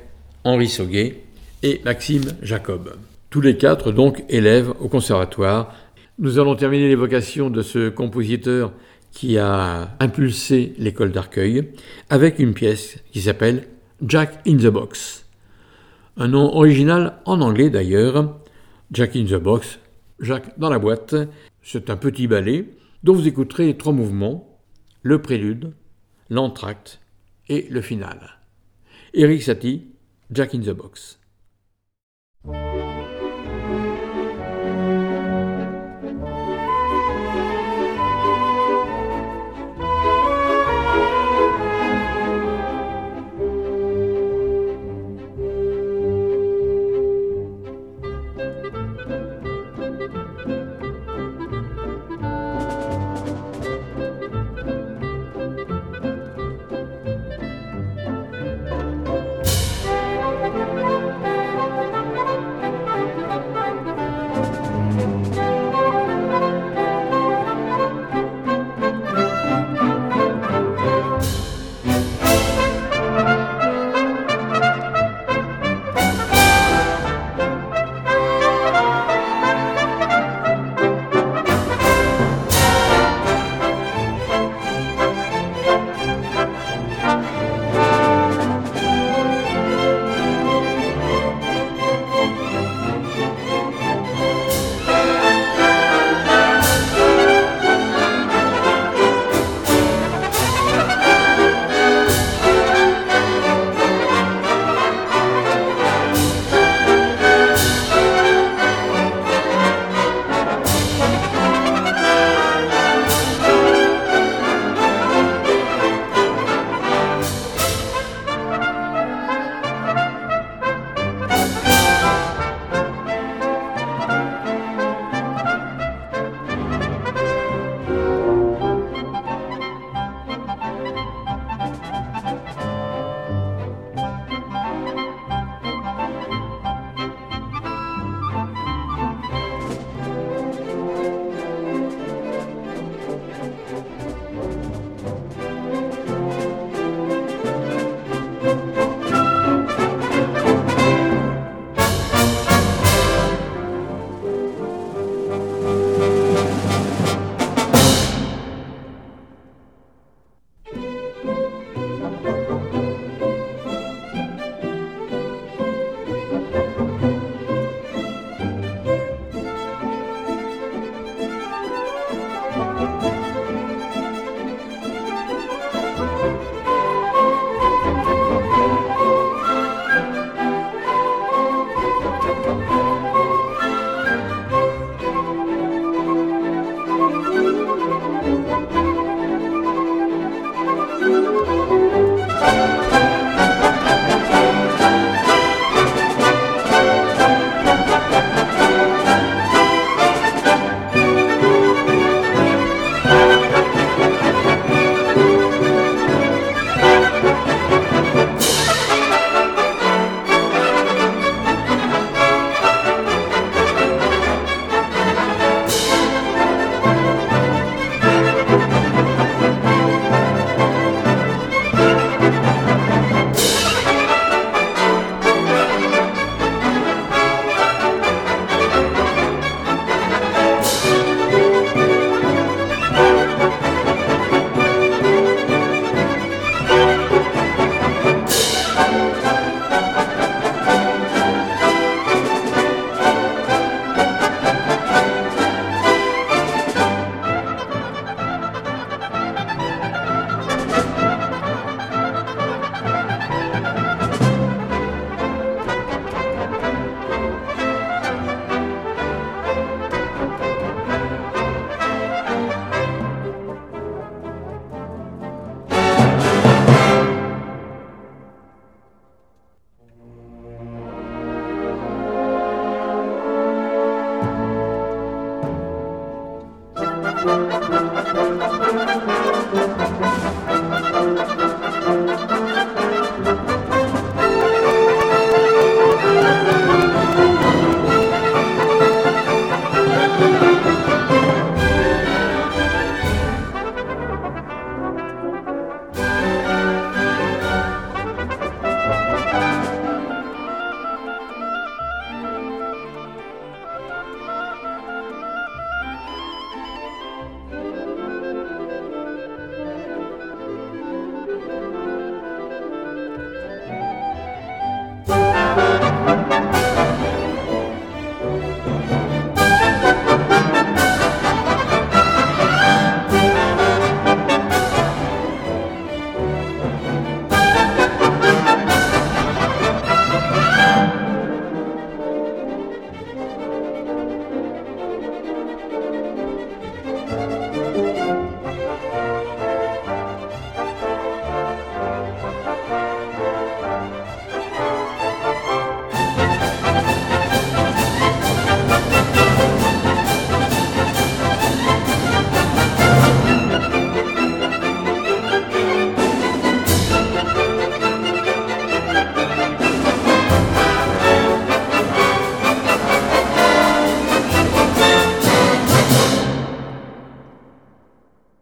Henri 0.42 0.68
Sauguet 0.68 1.20
et 1.62 1.82
Maxime 1.84 2.22
Jacob. 2.40 2.96
Tous 3.28 3.42
les 3.42 3.58
quatre, 3.58 3.92
donc, 3.92 4.24
élèves 4.30 4.72
au 4.80 4.88
Conservatoire. 4.88 5.74
Nous 6.18 6.38
allons 6.38 6.54
terminer 6.54 6.88
l'évocation 6.88 7.50
de 7.50 7.60
ce 7.60 7.90
compositeur 7.90 8.72
qui 9.12 9.36
a 9.36 9.90
impulsé 10.00 10.72
l'école 10.78 11.12
d'Arcueil 11.12 11.72
avec 12.08 12.38
une 12.38 12.54
pièce 12.54 13.00
qui 13.12 13.20
s'appelle 13.20 13.64
Jack 14.02 14.40
in 14.46 14.56
the 14.56 14.68
Box. 14.68 15.26
Un 16.16 16.28
nom 16.28 16.56
original 16.56 17.18
en 17.26 17.42
anglais 17.42 17.68
d'ailleurs, 17.68 18.38
Jack 18.92 19.14
in 19.14 19.26
the 19.26 19.34
Box, 19.34 19.78
Jacques 20.20 20.58
dans 20.58 20.70
la 20.70 20.78
boîte. 20.78 21.14
C'est 21.62 21.90
un 21.90 21.96
petit 21.96 22.26
ballet 22.26 22.64
dont 23.02 23.14
vous 23.14 23.28
écouterez 23.28 23.76
trois 23.76 23.92
mouvements, 23.92 24.60
le 25.02 25.22
prélude, 25.22 25.74
l'entracte 26.28 27.00
et 27.48 27.66
le 27.70 27.80
final. 27.80 28.38
Eric 29.14 29.42
Satie, 29.42 29.92
Jack 30.30 30.54
in 30.54 30.60
the 30.60 30.70
Box. 30.70 31.19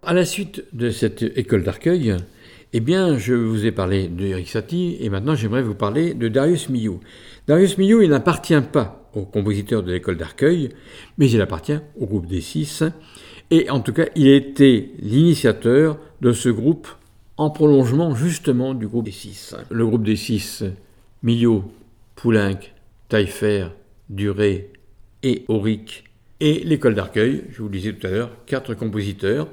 À 0.09 0.15
la 0.15 0.25
suite 0.25 0.65
de 0.73 0.89
cette 0.89 1.21
école 1.37 1.65
d'Arcueil, 1.65 2.17
eh 2.73 2.81
bien, 2.81 3.19
je 3.19 3.35
vous 3.35 3.67
ai 3.67 3.73
parlé 3.73 4.09
de 4.09 4.25
Eric 4.25 4.49
Satie 4.49 4.97
et 5.01 5.11
maintenant 5.11 5.35
j'aimerais 5.35 5.61
vous 5.61 5.75
parler 5.75 6.15
de 6.15 6.29
Darius 6.29 6.71
Milhaud. 6.71 7.01
Darius 7.47 7.77
Milhaud, 7.77 8.01
il 8.01 8.09
n'appartient 8.09 8.59
pas 8.73 9.11
au 9.13 9.27
compositeur 9.27 9.83
de 9.83 9.93
l'école 9.93 10.17
d'Arcueil, 10.17 10.71
mais 11.19 11.31
il 11.31 11.43
appartient 11.43 11.79
au 12.01 12.07
groupe 12.07 12.27
des 12.27 12.41
six. 12.41 12.85
Et 13.51 13.69
en 13.69 13.81
tout 13.81 13.93
cas, 13.93 14.07
il 14.17 14.29
été 14.29 14.93
l'initiateur 14.99 15.99
de 16.23 16.33
ce 16.33 16.49
groupe 16.49 16.89
en 17.37 17.51
prolongement 17.51 18.15
justement 18.15 18.73
du 18.73 18.89
groupe 18.89 19.05
des 19.05 19.13
six. 19.13 19.55
Le 19.69 19.85
groupe 19.85 20.05
des 20.05 20.17
six, 20.17 20.65
Milhaud, 21.23 21.71
Poulenc, 22.17 22.61
Taillefer, 23.11 23.67
Duré 24.09 24.73
et 25.23 25.45
Auric, 25.49 26.05
et 26.41 26.61
l'école 26.65 26.95
d'Arcueil, 26.95 27.45
je 27.51 27.59
vous 27.59 27.69
le 27.69 27.77
disais 27.77 27.93
tout 27.93 28.07
à 28.07 28.11
l'heure, 28.11 28.31
quatre 28.47 28.73
compositeurs 28.73 29.49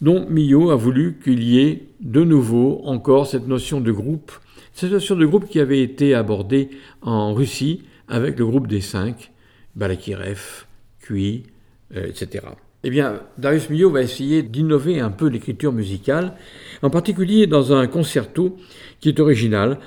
dont 0.00 0.26
Millot 0.28 0.70
a 0.70 0.76
voulu 0.76 1.18
qu'il 1.22 1.42
y 1.42 1.60
ait 1.60 1.88
de 2.00 2.22
nouveau 2.22 2.82
encore 2.84 3.26
cette 3.26 3.48
notion 3.48 3.80
de 3.80 3.92
groupe, 3.92 4.32
cette 4.72 4.92
notion 4.92 5.16
de 5.16 5.24
groupe 5.24 5.48
qui 5.48 5.60
avait 5.60 5.80
été 5.80 6.14
abordée 6.14 6.70
en 7.02 7.32
Russie 7.34 7.82
avec 8.08 8.38
le 8.38 8.46
groupe 8.46 8.66
des 8.66 8.80
cinq, 8.80 9.32
Balakirev, 9.74 10.64
Cui, 11.00 11.44
euh, 11.94 12.06
etc. 12.06 12.44
Eh 12.84 12.90
bien, 12.90 13.20
Darius 13.38 13.70
Milhaud 13.70 13.90
va 13.90 14.02
essayer 14.02 14.42
d'innover 14.42 15.00
un 15.00 15.10
peu 15.10 15.28
l'écriture 15.28 15.72
musicale, 15.72 16.34
en 16.82 16.90
particulier 16.90 17.46
dans 17.46 17.72
un 17.72 17.86
concerto 17.86 18.56
qui 19.00 19.08
est 19.08 19.18
original, 19.18 19.78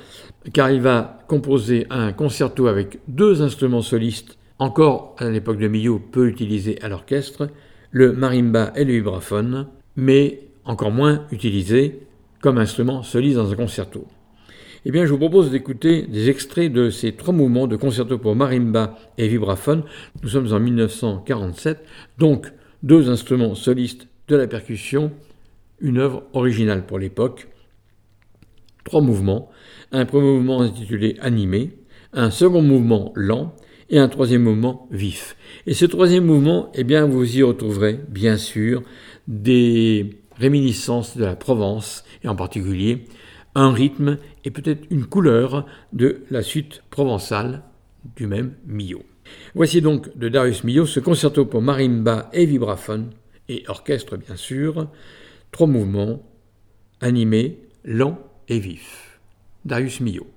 car 0.53 0.71
il 0.71 0.81
va 0.81 1.19
composer 1.27 1.85
un 1.89 2.11
concerto 2.11 2.67
avec 2.67 2.99
deux 3.07 3.41
instruments 3.41 3.81
solistes, 3.81 4.37
encore 4.57 5.15
à 5.19 5.29
l'époque 5.29 5.59
de 5.59 5.67
Milhaud 5.67 5.99
peu 5.99 6.27
utilisés 6.27 6.81
à 6.81 6.89
l'orchestre, 6.89 7.49
le 7.91 8.11
marimba 8.13 8.73
et 8.75 8.83
le 8.83 8.93
vibraphone, 8.93 9.67
mais 9.99 10.47
encore 10.65 10.91
moins 10.91 11.25
utilisé 11.31 11.99
comme 12.41 12.57
instrument 12.57 13.03
soliste 13.03 13.37
dans 13.37 13.51
un 13.51 13.55
concerto. 13.55 14.07
Eh 14.85 14.91
bien, 14.91 15.05
je 15.05 15.11
vous 15.11 15.17
propose 15.17 15.51
d'écouter 15.51 16.03
des 16.03 16.29
extraits 16.29 16.71
de 16.71 16.89
ces 16.89 17.11
trois 17.11 17.33
mouvements 17.33 17.67
de 17.67 17.75
concerto 17.75 18.17
pour 18.17 18.35
marimba 18.35 18.97
et 19.17 19.27
vibraphone. 19.27 19.83
Nous 20.23 20.29
sommes 20.29 20.53
en 20.53 20.59
1947, 20.59 21.83
donc 22.17 22.51
deux 22.81 23.09
instruments 23.09 23.55
solistes 23.55 24.07
de 24.29 24.37
la 24.37 24.47
percussion, 24.47 25.11
une 25.81 25.97
œuvre 25.97 26.23
originale 26.31 26.85
pour 26.85 26.97
l'époque. 26.97 27.49
Trois 28.85 29.01
mouvements, 29.01 29.49
un 29.91 30.05
premier 30.05 30.31
mouvement 30.31 30.61
intitulé 30.61 31.17
animé, 31.19 31.71
un 32.13 32.31
second 32.31 32.61
mouvement 32.61 33.11
lent 33.15 33.53
et 33.89 33.99
un 33.99 34.07
troisième 34.07 34.43
mouvement 34.43 34.87
vif. 34.91 35.35
Et 35.65 35.73
ce 35.73 35.85
troisième 35.85 36.25
mouvement, 36.25 36.71
eh 36.73 36.83
bien, 36.83 37.05
vous 37.05 37.37
y 37.37 37.43
retrouverez, 37.43 37.99
bien 38.07 38.37
sûr, 38.37 38.83
des 39.29 40.19
réminiscences 40.37 41.15
de 41.15 41.23
la 41.23 41.37
Provence, 41.37 42.03
et 42.23 42.27
en 42.27 42.35
particulier 42.35 43.05
un 43.55 43.71
rythme 43.71 44.17
et 44.43 44.51
peut-être 44.51 44.85
une 44.89 45.05
couleur 45.05 45.65
de 45.93 46.23
la 46.29 46.41
suite 46.43 46.83
provençale 46.89 47.63
du 48.15 48.27
même 48.27 48.53
Milhaud. 48.65 49.03
Voici 49.55 49.81
donc 49.81 50.17
de 50.17 50.29
Darius 50.29 50.63
Milhaud 50.63 50.85
ce 50.85 50.99
concerto 50.99 51.45
pour 51.45 51.61
marimba 51.61 52.29
et 52.33 52.45
vibraphone, 52.45 53.11
et 53.47 53.63
orchestre 53.67 54.17
bien 54.17 54.35
sûr, 54.35 54.87
trois 55.51 55.67
mouvements, 55.67 56.21
animés, 57.01 57.59
lents 57.83 58.19
et 58.47 58.59
vifs. 58.59 59.19
Darius 59.65 59.99
Milhaud. 59.99 60.27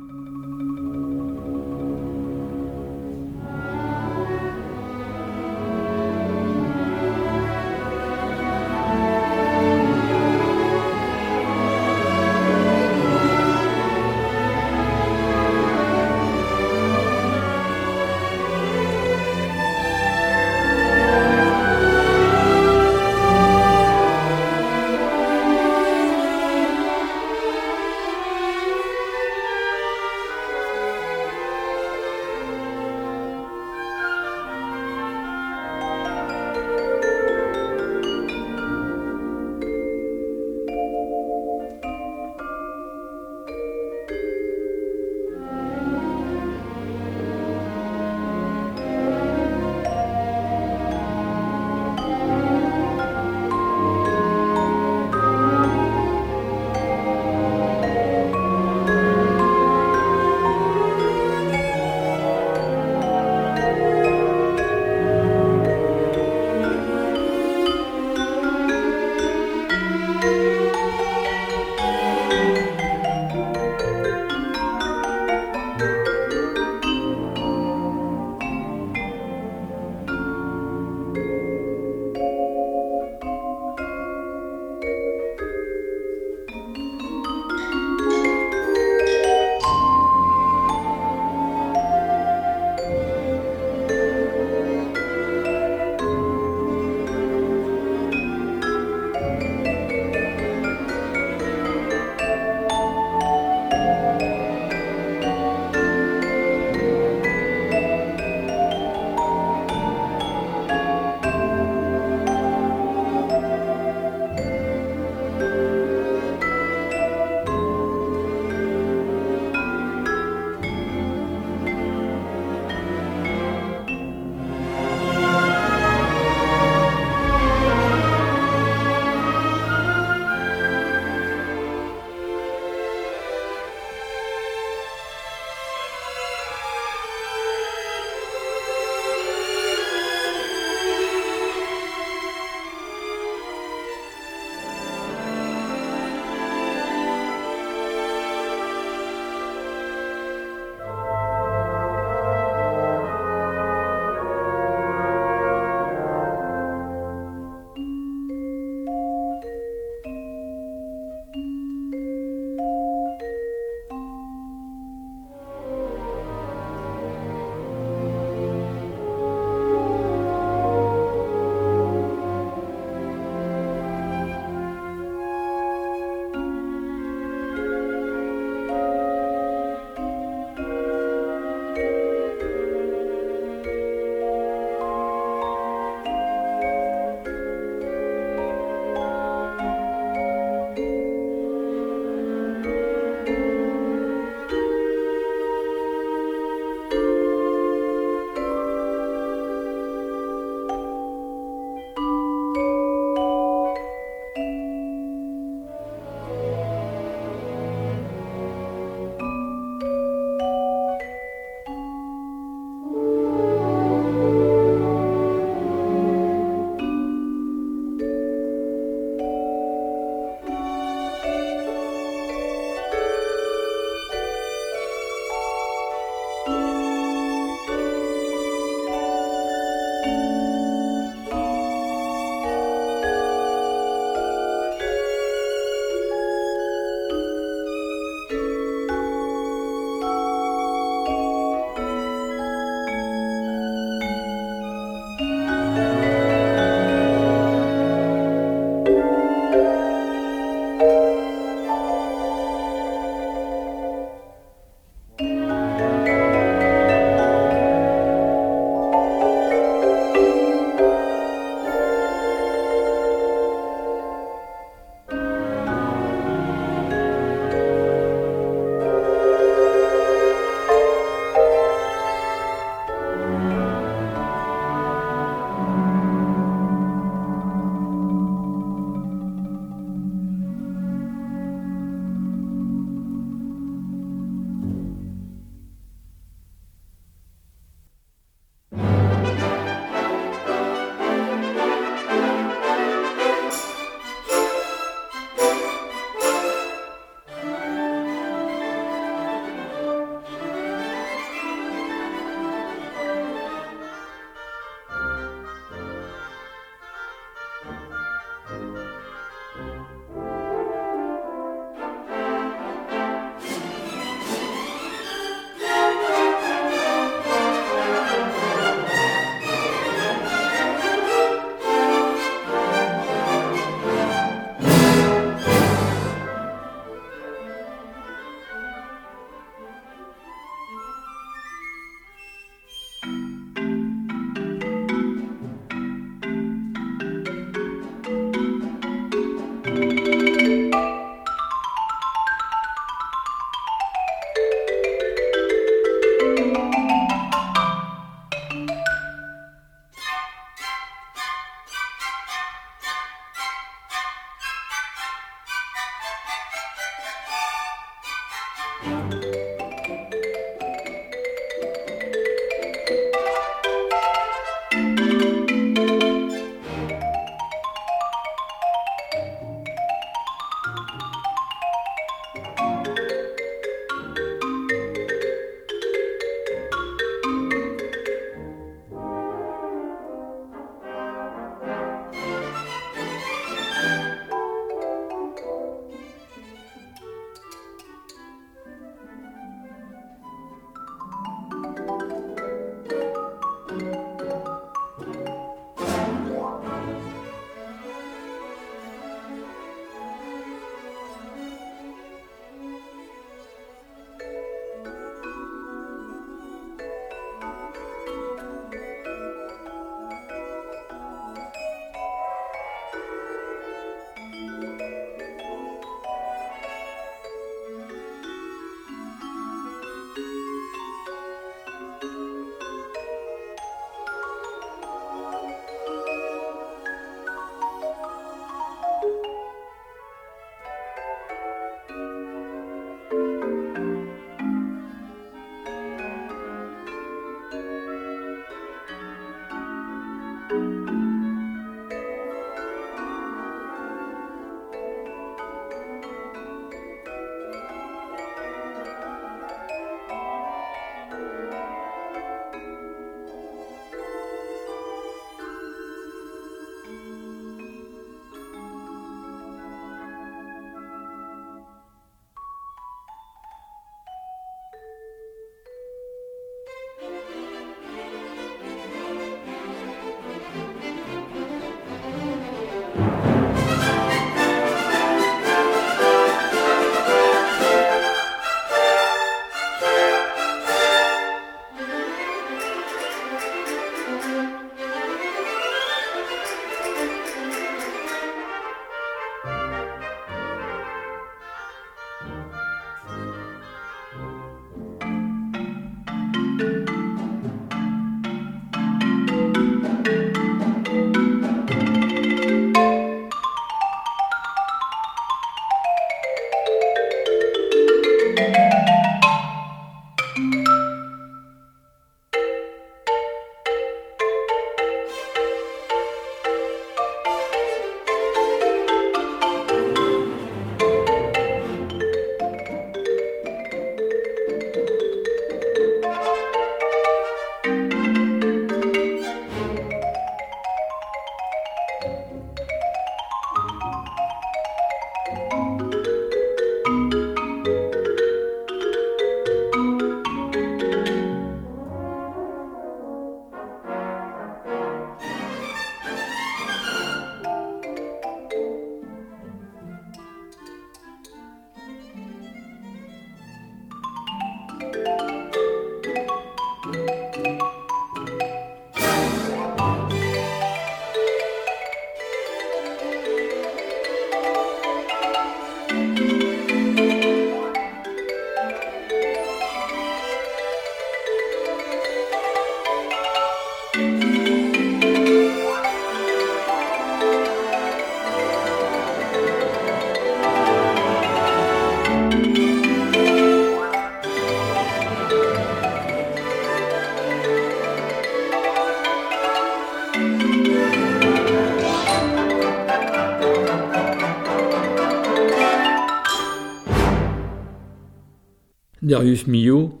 Darius 599.22 599.46
Milhaud, 599.46 600.00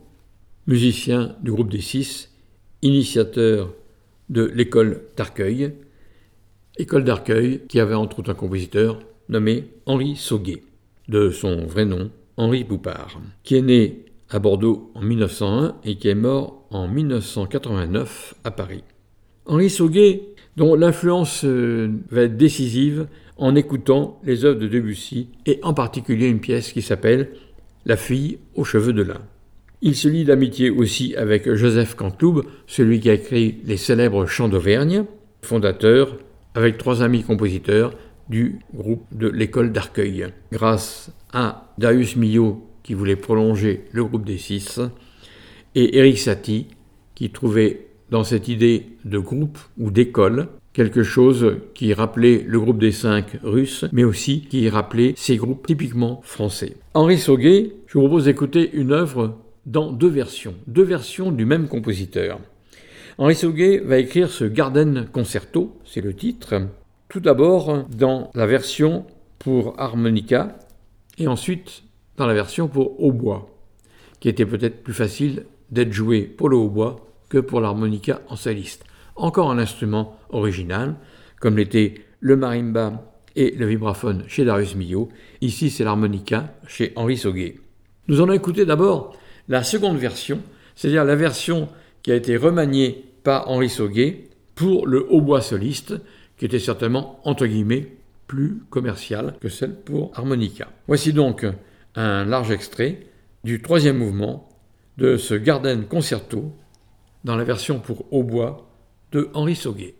musicien 0.66 1.36
du 1.44 1.52
groupe 1.52 1.70
des 1.70 1.80
Six, 1.80 2.28
initiateur 2.82 3.72
de 4.30 4.42
l'école 4.42 5.02
d'Arcueil, 5.16 5.74
école 6.76 7.04
d'Arcueil 7.04 7.60
qui 7.68 7.78
avait 7.78 7.94
entre 7.94 8.18
autres 8.18 8.32
un 8.32 8.34
compositeur 8.34 8.98
nommé 9.28 9.66
Henri 9.86 10.16
Sauguet, 10.16 10.64
de 11.06 11.30
son 11.30 11.66
vrai 11.66 11.84
nom 11.84 12.10
Henri 12.36 12.64
Boupard, 12.64 13.20
qui 13.44 13.54
est 13.54 13.62
né 13.62 14.06
à 14.28 14.40
Bordeaux 14.40 14.90
en 14.96 15.02
1901 15.02 15.76
et 15.84 15.94
qui 15.94 16.08
est 16.08 16.16
mort 16.16 16.66
en 16.72 16.88
1989 16.88 18.34
à 18.42 18.50
Paris. 18.50 18.82
Henri 19.46 19.70
Sauguet, 19.70 20.34
dont 20.56 20.74
l'influence 20.74 21.44
euh, 21.44 21.92
va 22.10 22.22
être 22.22 22.36
décisive 22.36 23.06
en 23.36 23.54
écoutant 23.54 24.20
les 24.24 24.44
œuvres 24.44 24.58
de 24.58 24.66
Debussy 24.66 25.28
et 25.46 25.60
en 25.62 25.74
particulier 25.74 26.26
une 26.26 26.40
pièce 26.40 26.72
qui 26.72 26.82
s'appelle 26.82 27.30
la 27.84 27.96
fille 27.96 28.38
aux 28.54 28.64
cheveux 28.64 28.92
de 28.92 29.02
lin. 29.02 29.20
Il 29.80 29.96
se 29.96 30.08
lie 30.08 30.24
d'amitié 30.24 30.70
aussi 30.70 31.16
avec 31.16 31.52
Joseph 31.52 31.96
Cantoub, 31.96 32.42
celui 32.66 33.00
qui 33.00 33.10
a 33.10 33.14
écrit 33.14 33.58
les 33.64 33.76
célèbres 33.76 34.26
Chants 34.26 34.48
d'Auvergne, 34.48 35.04
fondateur, 35.42 36.18
avec 36.54 36.78
trois 36.78 37.02
amis 37.02 37.24
compositeurs, 37.24 37.92
du 38.28 38.60
groupe 38.72 39.04
de 39.10 39.28
l'école 39.28 39.72
d'Arcueil. 39.72 40.26
Grâce 40.52 41.10
à 41.32 41.74
Darius 41.78 42.16
Milhaud, 42.16 42.64
qui 42.84 42.94
voulait 42.94 43.16
prolonger 43.16 43.84
le 43.92 44.04
groupe 44.04 44.24
des 44.24 44.38
six, 44.38 44.80
et 45.74 45.98
Eric 45.98 46.18
Satie, 46.18 46.68
qui 47.14 47.30
trouvait 47.30 47.88
dans 48.10 48.24
cette 48.24 48.48
idée 48.48 48.86
de 49.04 49.18
groupe 49.18 49.58
ou 49.78 49.90
d'école 49.90 50.48
quelque 50.72 51.02
chose 51.02 51.56
qui 51.74 51.92
rappelait 51.92 52.44
le 52.46 52.58
groupe 52.60 52.78
des 52.78 52.92
cinq 52.92 53.38
russes, 53.42 53.84
mais 53.92 54.04
aussi 54.04 54.42
qui 54.42 54.68
rappelait 54.68 55.14
ces 55.16 55.36
groupes 55.36 55.66
typiquement 55.66 56.20
français. 56.24 56.76
Henri 56.94 57.18
Sauguet, 57.18 57.72
je 57.86 57.98
vous 57.98 58.06
propose 58.06 58.24
d'écouter 58.24 58.70
une 58.72 58.92
œuvre 58.92 59.38
dans 59.66 59.92
deux 59.92 60.08
versions, 60.08 60.54
deux 60.66 60.82
versions 60.82 61.30
du 61.30 61.44
même 61.44 61.68
compositeur. 61.68 62.40
Henri 63.18 63.34
Sauguet 63.34 63.78
va 63.78 63.98
écrire 63.98 64.30
ce 64.30 64.44
Garden 64.44 65.06
Concerto, 65.12 65.76
c'est 65.84 66.00
le 66.00 66.14
titre, 66.14 66.54
tout 67.08 67.20
d'abord 67.20 67.84
dans 67.94 68.30
la 68.34 68.46
version 68.46 69.04
pour 69.38 69.78
harmonica 69.78 70.58
et 71.18 71.28
ensuite 71.28 71.82
dans 72.16 72.26
la 72.26 72.34
version 72.34 72.68
pour 72.68 73.02
hautbois, 73.02 73.50
qui 74.20 74.28
était 74.28 74.46
peut-être 74.46 74.82
plus 74.82 74.94
facile 74.94 75.44
d'être 75.70 75.92
joué 75.92 76.22
pour 76.22 76.48
le 76.48 76.56
hautbois 76.56 77.04
que 77.28 77.38
pour 77.38 77.60
l'harmonica 77.60 78.22
en 78.28 78.36
soliste 78.36 78.84
encore 79.16 79.50
un 79.50 79.58
instrument 79.58 80.16
original, 80.30 80.96
comme 81.40 81.56
l'étaient 81.56 81.94
le 82.20 82.36
marimba 82.36 83.12
et 83.36 83.50
le 83.52 83.66
vibraphone 83.66 84.24
chez 84.28 84.44
Darius 84.44 84.74
Milhaud. 84.76 85.08
Ici, 85.40 85.70
c'est 85.70 85.84
l'harmonica 85.84 86.54
chez 86.66 86.92
Henri 86.96 87.16
Sauguet. 87.16 87.58
Nous 88.08 88.20
allons 88.20 88.32
écouter 88.32 88.64
d'abord 88.64 89.16
la 89.48 89.62
seconde 89.62 89.96
version, 89.96 90.40
c'est-à-dire 90.74 91.04
la 91.04 91.16
version 91.16 91.68
qui 92.02 92.12
a 92.12 92.16
été 92.16 92.36
remaniée 92.36 93.04
par 93.22 93.48
Henri 93.48 93.68
Sauguet 93.68 94.28
pour 94.54 94.86
le 94.86 95.06
hautbois 95.10 95.40
soliste, 95.40 95.94
qui 96.36 96.44
était 96.44 96.58
certainement, 96.58 97.20
entre 97.24 97.46
guillemets, 97.46 97.88
plus 98.26 98.62
commercial 98.70 99.34
que 99.40 99.48
celle 99.48 99.74
pour 99.74 100.10
harmonica. 100.14 100.68
Voici 100.88 101.12
donc 101.12 101.46
un 101.94 102.24
large 102.24 102.50
extrait 102.50 103.06
du 103.44 103.60
troisième 103.60 103.98
mouvement 103.98 104.48
de 104.98 105.16
ce 105.16 105.34
Garden 105.34 105.84
Concerto 105.86 106.52
dans 107.24 107.36
la 107.36 107.44
version 107.44 107.78
pour 107.78 108.12
hautbois 108.12 108.71
de 109.12 109.28
Henri 109.34 109.54
Sauguet. 109.54 109.94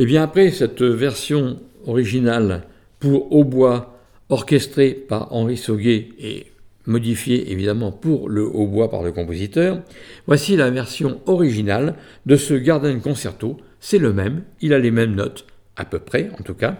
Et 0.00 0.04
eh 0.04 0.06
bien 0.06 0.22
après 0.22 0.50
cette 0.50 0.80
version 0.80 1.58
originale 1.86 2.62
pour 3.00 3.36
hautbois 3.36 4.00
orchestrée 4.30 4.92
par 4.92 5.30
Henri 5.34 5.58
Sauguet 5.58 6.08
et 6.18 6.46
modifiée 6.86 7.52
évidemment 7.52 7.92
pour 7.92 8.30
le 8.30 8.46
hautbois 8.46 8.90
par 8.90 9.02
le 9.02 9.12
compositeur, 9.12 9.82
voici 10.26 10.56
la 10.56 10.70
version 10.70 11.20
originale 11.26 11.96
de 12.24 12.36
ce 12.36 12.54
Garden 12.54 12.98
Concerto. 13.02 13.58
C'est 13.78 13.98
le 13.98 14.14
même, 14.14 14.44
il 14.62 14.72
a 14.72 14.78
les 14.78 14.90
mêmes 14.90 15.14
notes, 15.14 15.44
à 15.76 15.84
peu 15.84 15.98
près 15.98 16.30
en 16.40 16.42
tout 16.42 16.54
cas. 16.54 16.78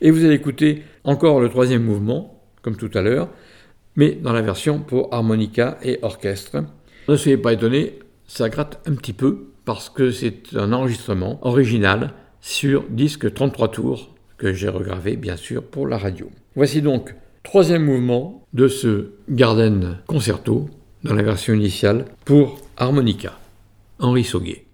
Et 0.00 0.10
vous 0.10 0.24
allez 0.24 0.36
écouter 0.36 0.84
encore 1.04 1.40
le 1.40 1.50
troisième 1.50 1.84
mouvement, 1.84 2.42
comme 2.62 2.76
tout 2.76 2.90
à 2.94 3.02
l'heure, 3.02 3.28
mais 3.94 4.12
dans 4.12 4.32
la 4.32 4.40
version 4.40 4.78
pour 4.78 5.12
harmonica 5.12 5.76
et 5.82 5.98
orchestre. 6.00 6.64
Ne 7.10 7.16
soyez 7.16 7.36
pas 7.36 7.52
étonnés, 7.52 7.98
ça 8.26 8.48
gratte 8.48 8.80
un 8.86 8.94
petit 8.94 9.12
peu 9.12 9.48
parce 9.66 9.90
que 9.90 10.10
c'est 10.10 10.56
un 10.56 10.72
enregistrement 10.72 11.46
original 11.46 12.14
sur 12.44 12.84
disque 12.90 13.32
33 13.32 13.70
tours 13.70 14.10
que 14.36 14.52
j'ai 14.52 14.68
regravé 14.68 15.16
bien 15.16 15.36
sûr 15.36 15.62
pour 15.62 15.88
la 15.88 15.96
radio. 15.96 16.28
Voici 16.54 16.82
donc 16.82 17.14
troisième 17.42 17.84
mouvement 17.86 18.44
de 18.52 18.68
ce 18.68 19.12
Garden 19.30 19.96
Concerto 20.06 20.68
dans 21.04 21.14
la 21.14 21.22
version 21.22 21.54
initiale 21.54 22.04
pour 22.26 22.60
harmonica. 22.76 23.38
Henri 23.98 24.24
Sauguet. 24.24 24.66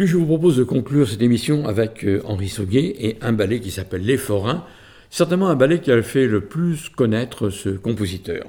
Puis 0.00 0.06
je 0.06 0.16
vous 0.16 0.24
propose 0.24 0.56
de 0.56 0.64
conclure 0.64 1.06
cette 1.06 1.20
émission 1.20 1.68
avec 1.68 2.06
euh, 2.06 2.22
Henri 2.24 2.48
Sauguet 2.48 2.94
et 3.00 3.18
un 3.20 3.34
ballet 3.34 3.60
qui 3.60 3.70
s'appelle 3.70 4.00
Les 4.00 4.16
Forains, 4.16 4.64
certainement 5.10 5.50
un 5.50 5.56
ballet 5.56 5.78
qui 5.80 5.92
a 5.92 6.02
fait 6.02 6.26
le 6.26 6.40
plus 6.40 6.88
connaître 6.88 7.50
ce 7.50 7.68
compositeur. 7.68 8.46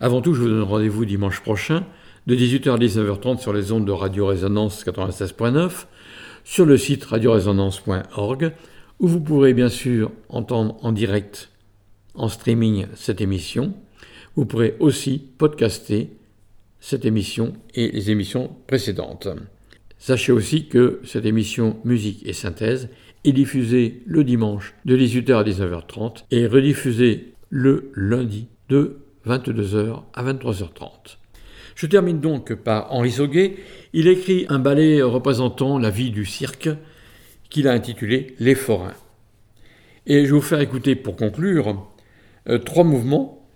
Avant 0.00 0.22
tout, 0.22 0.32
je 0.32 0.40
vous 0.40 0.48
donne 0.48 0.62
rendez-vous 0.62 1.04
dimanche 1.04 1.42
prochain 1.42 1.84
de 2.26 2.34
18h 2.34 2.70
à 2.70 2.78
19h30 2.78 3.38
sur 3.38 3.52
les 3.52 3.70
ondes 3.70 3.84
de 3.84 3.92
Radio 3.92 4.24
Résonance 4.28 4.82
96.9, 4.82 5.84
sur 6.44 6.64
le 6.64 6.78
site 6.78 7.04
radioresonance.org, 7.04 8.52
où 8.98 9.08
vous 9.08 9.20
pourrez 9.20 9.52
bien 9.52 9.68
sûr 9.68 10.10
entendre 10.30 10.78
en 10.80 10.92
direct, 10.92 11.50
en 12.14 12.30
streaming 12.30 12.86
cette 12.94 13.20
émission. 13.20 13.74
Vous 14.36 14.46
pourrez 14.46 14.74
aussi 14.80 15.22
podcaster 15.36 16.08
cette 16.80 17.04
émission 17.04 17.52
et 17.74 17.90
les 17.90 18.10
émissions 18.10 18.56
précédentes. 18.66 19.28
Sachez 19.98 20.32
aussi 20.32 20.68
que 20.68 21.00
cette 21.04 21.26
émission 21.26 21.78
Musique 21.84 22.24
et 22.24 22.32
Synthèse 22.32 22.88
est 23.24 23.32
diffusée 23.32 24.02
le 24.06 24.22
dimanche 24.22 24.74
de 24.84 24.96
18h 24.96 25.34
à 25.34 25.44
19h30 25.44 26.24
et 26.30 26.46
rediffusée 26.46 27.34
le 27.50 27.90
lundi 27.94 28.48
de 28.68 28.98
22h 29.26 30.02
à 30.14 30.24
23h30. 30.24 31.18
Je 31.74 31.86
termine 31.86 32.20
donc 32.20 32.54
par 32.54 32.92
Henri 32.92 33.10
Sauguet. 33.10 33.56
Il 33.92 34.08
écrit 34.08 34.46
un 34.48 34.58
ballet 34.58 35.02
représentant 35.02 35.78
la 35.78 35.90
vie 35.90 36.10
du 36.10 36.24
cirque 36.24 36.68
qu'il 37.50 37.68
a 37.68 37.72
intitulé 37.72 38.34
Les 38.38 38.54
Forains. 38.54 38.94
Et 40.06 40.20
je 40.20 40.26
vais 40.26 40.38
vous 40.38 40.40
faire 40.40 40.60
écouter 40.60 40.94
pour 40.96 41.16
conclure 41.16 41.86
euh, 42.48 42.58
trois 42.58 42.84
mouvements, 42.84 43.48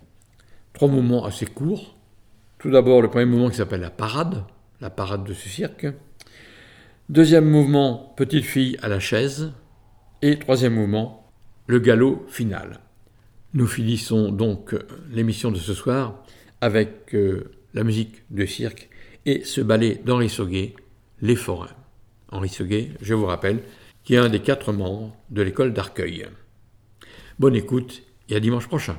trois 0.73 0.87
mouvements 0.87 1.25
assez 1.25 1.45
courts. 1.45 1.95
Tout 2.59 2.69
d'abord 2.69 3.01
le 3.01 3.09
premier 3.09 3.25
mouvement 3.25 3.49
qui 3.49 3.57
s'appelle 3.57 3.81
la 3.81 3.89
parade, 3.89 4.43
la 4.79 4.89
parade 4.89 5.23
de 5.23 5.33
ce 5.33 5.49
cirque. 5.49 5.87
Deuxième 7.13 7.47
mouvement, 7.47 8.11
petite 8.17 8.43
fille 8.43 8.75
à 8.81 8.87
la 8.87 8.99
chaise. 8.99 9.53
Et 10.23 10.39
troisième 10.39 10.73
mouvement, 10.73 11.31
le 11.67 11.77
galop 11.77 12.25
final. 12.27 12.79
Nous 13.53 13.67
finissons 13.67 14.31
donc 14.31 14.75
l'émission 15.11 15.51
de 15.51 15.59
ce 15.59 15.75
soir 15.75 16.23
avec 16.59 17.13
euh, 17.13 17.51
la 17.75 17.83
musique 17.83 18.23
de 18.31 18.47
cirque 18.47 18.89
et 19.27 19.43
ce 19.43 19.61
ballet 19.61 20.01
d'Henri 20.03 20.27
Sauguet, 20.27 20.73
Les 21.21 21.35
Forains. 21.35 21.75
Henri 22.31 22.49
Sauguet, 22.49 22.89
je 22.99 23.13
vous 23.13 23.27
rappelle, 23.27 23.59
qui 24.03 24.15
est 24.15 24.17
un 24.17 24.29
des 24.29 24.39
quatre 24.39 24.73
membres 24.73 25.15
de 25.29 25.43
l'école 25.43 25.71
d'Arcueil. 25.71 26.25
Bonne 27.37 27.55
écoute 27.55 28.01
et 28.27 28.35
à 28.35 28.39
dimanche 28.39 28.67
prochain. 28.67 28.97